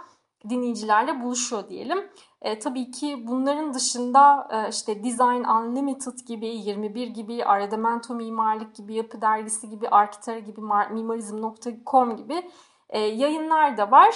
dinleyicilerle 0.50 1.24
buluşuyor 1.24 1.70
diyelim. 1.70 2.10
E, 2.42 2.60
tabii 2.60 2.92
ki 2.92 3.28
bunların 3.28 3.74
dışında 3.74 4.48
e, 4.52 4.70
işte 4.70 5.04
Design 5.04 5.44
Unlimited 5.44 6.20
gibi, 6.28 6.48
21 6.48 7.08
gibi, 7.08 7.46
Aredamento 7.46 8.16
Mimarlık 8.16 8.76
gibi, 8.76 8.94
Yapı 8.94 9.22
Dergisi 9.22 9.70
gibi, 9.70 9.90
Arkitara 9.90 10.40
gibi, 10.40 10.62
Mimarizm.com 10.92 12.18
gibi 12.18 12.50
e, 12.90 13.00
yayınlar 13.00 13.78
da 13.78 13.92
var. 13.92 14.16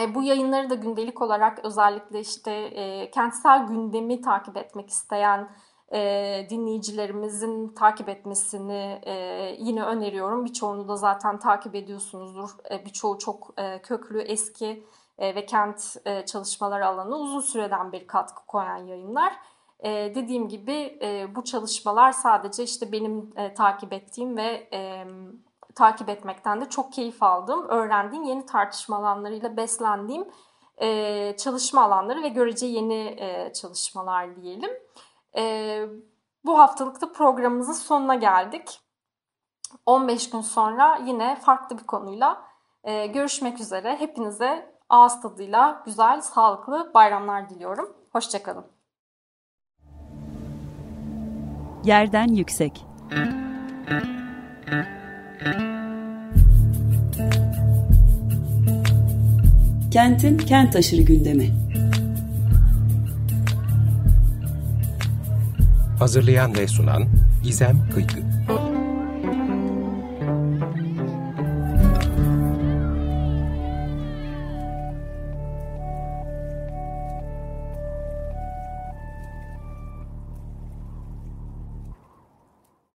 E, 0.00 0.14
bu 0.14 0.22
yayınları 0.22 0.70
da 0.70 0.74
gündelik 0.74 1.22
olarak 1.22 1.64
özellikle 1.64 2.20
işte 2.20 2.50
e, 2.52 3.10
kentsel 3.10 3.66
gündemi 3.66 4.20
takip 4.20 4.56
etmek 4.56 4.90
isteyen 4.90 5.48
e, 5.92 6.46
dinleyicilerimizin 6.50 7.68
takip 7.68 8.08
etmesini 8.08 9.00
e, 9.02 9.14
yine 9.58 9.82
öneriyorum. 9.82 10.44
Birçoğunu 10.44 10.88
da 10.88 10.96
zaten 10.96 11.38
takip 11.38 11.74
ediyorsunuzdur. 11.74 12.50
E, 12.70 12.84
birçoğu 12.84 13.18
çok 13.18 13.50
e, 13.56 13.82
köklü, 13.82 14.20
eski 14.20 14.86
e, 15.18 15.34
ve 15.34 15.46
kent 15.46 15.96
e, 16.04 16.26
çalışmaları 16.26 16.86
alanı 16.86 17.16
uzun 17.16 17.40
süreden 17.40 17.92
bir 17.92 18.06
katkı 18.06 18.46
koyan 18.46 18.76
yayınlar. 18.86 19.32
E, 19.80 19.90
dediğim 20.14 20.48
gibi 20.48 20.98
e, 21.02 21.34
bu 21.34 21.44
çalışmalar 21.44 22.12
sadece 22.12 22.62
işte 22.62 22.92
benim 22.92 23.32
e, 23.36 23.54
takip 23.54 23.92
ettiğim 23.92 24.36
ve 24.36 24.68
e, 24.72 25.04
takip 25.74 26.08
etmekten 26.08 26.60
de 26.60 26.68
çok 26.68 26.92
keyif 26.92 27.22
aldım. 27.22 27.68
Öğrendiğim 27.68 28.24
yeni 28.24 28.46
tartışma 28.46 28.96
alanlarıyla 28.96 29.56
beslendiğim 29.56 30.24
e, 30.76 31.36
çalışma 31.36 31.82
alanları 31.82 32.22
ve 32.22 32.28
görece 32.28 32.66
yeni 32.66 33.16
e, 33.18 33.52
çalışmalar 33.52 34.36
diyelim. 34.36 34.70
E, 35.36 35.84
bu 36.44 36.58
haftalıkta 36.58 37.12
programımızın 37.12 37.72
sonuna 37.72 38.14
geldik. 38.14 38.80
15 39.86 40.30
gün 40.30 40.40
sonra 40.40 41.00
yine 41.06 41.36
farklı 41.36 41.78
bir 41.78 41.84
konuyla 41.84 42.42
e, 42.84 43.06
görüşmek 43.06 43.60
üzere. 43.60 43.96
Hepinize 43.96 44.76
ağız 44.88 45.20
tadıyla 45.20 45.82
güzel, 45.84 46.20
sağlıklı 46.20 46.90
bayramlar 46.94 47.50
diliyorum. 47.50 47.96
Hoşçakalın. 48.12 48.66
Yerden 51.84 52.28
yüksek. 52.28 52.86
Kentin 59.90 60.38
kent 60.38 60.76
aşırı 60.76 61.02
gündemi. 61.02 61.50
Hazırlayan 65.98 66.54
ve 66.54 66.68
sunan 66.68 67.04
Gizem 67.42 67.90
Kıykı. 67.94 68.18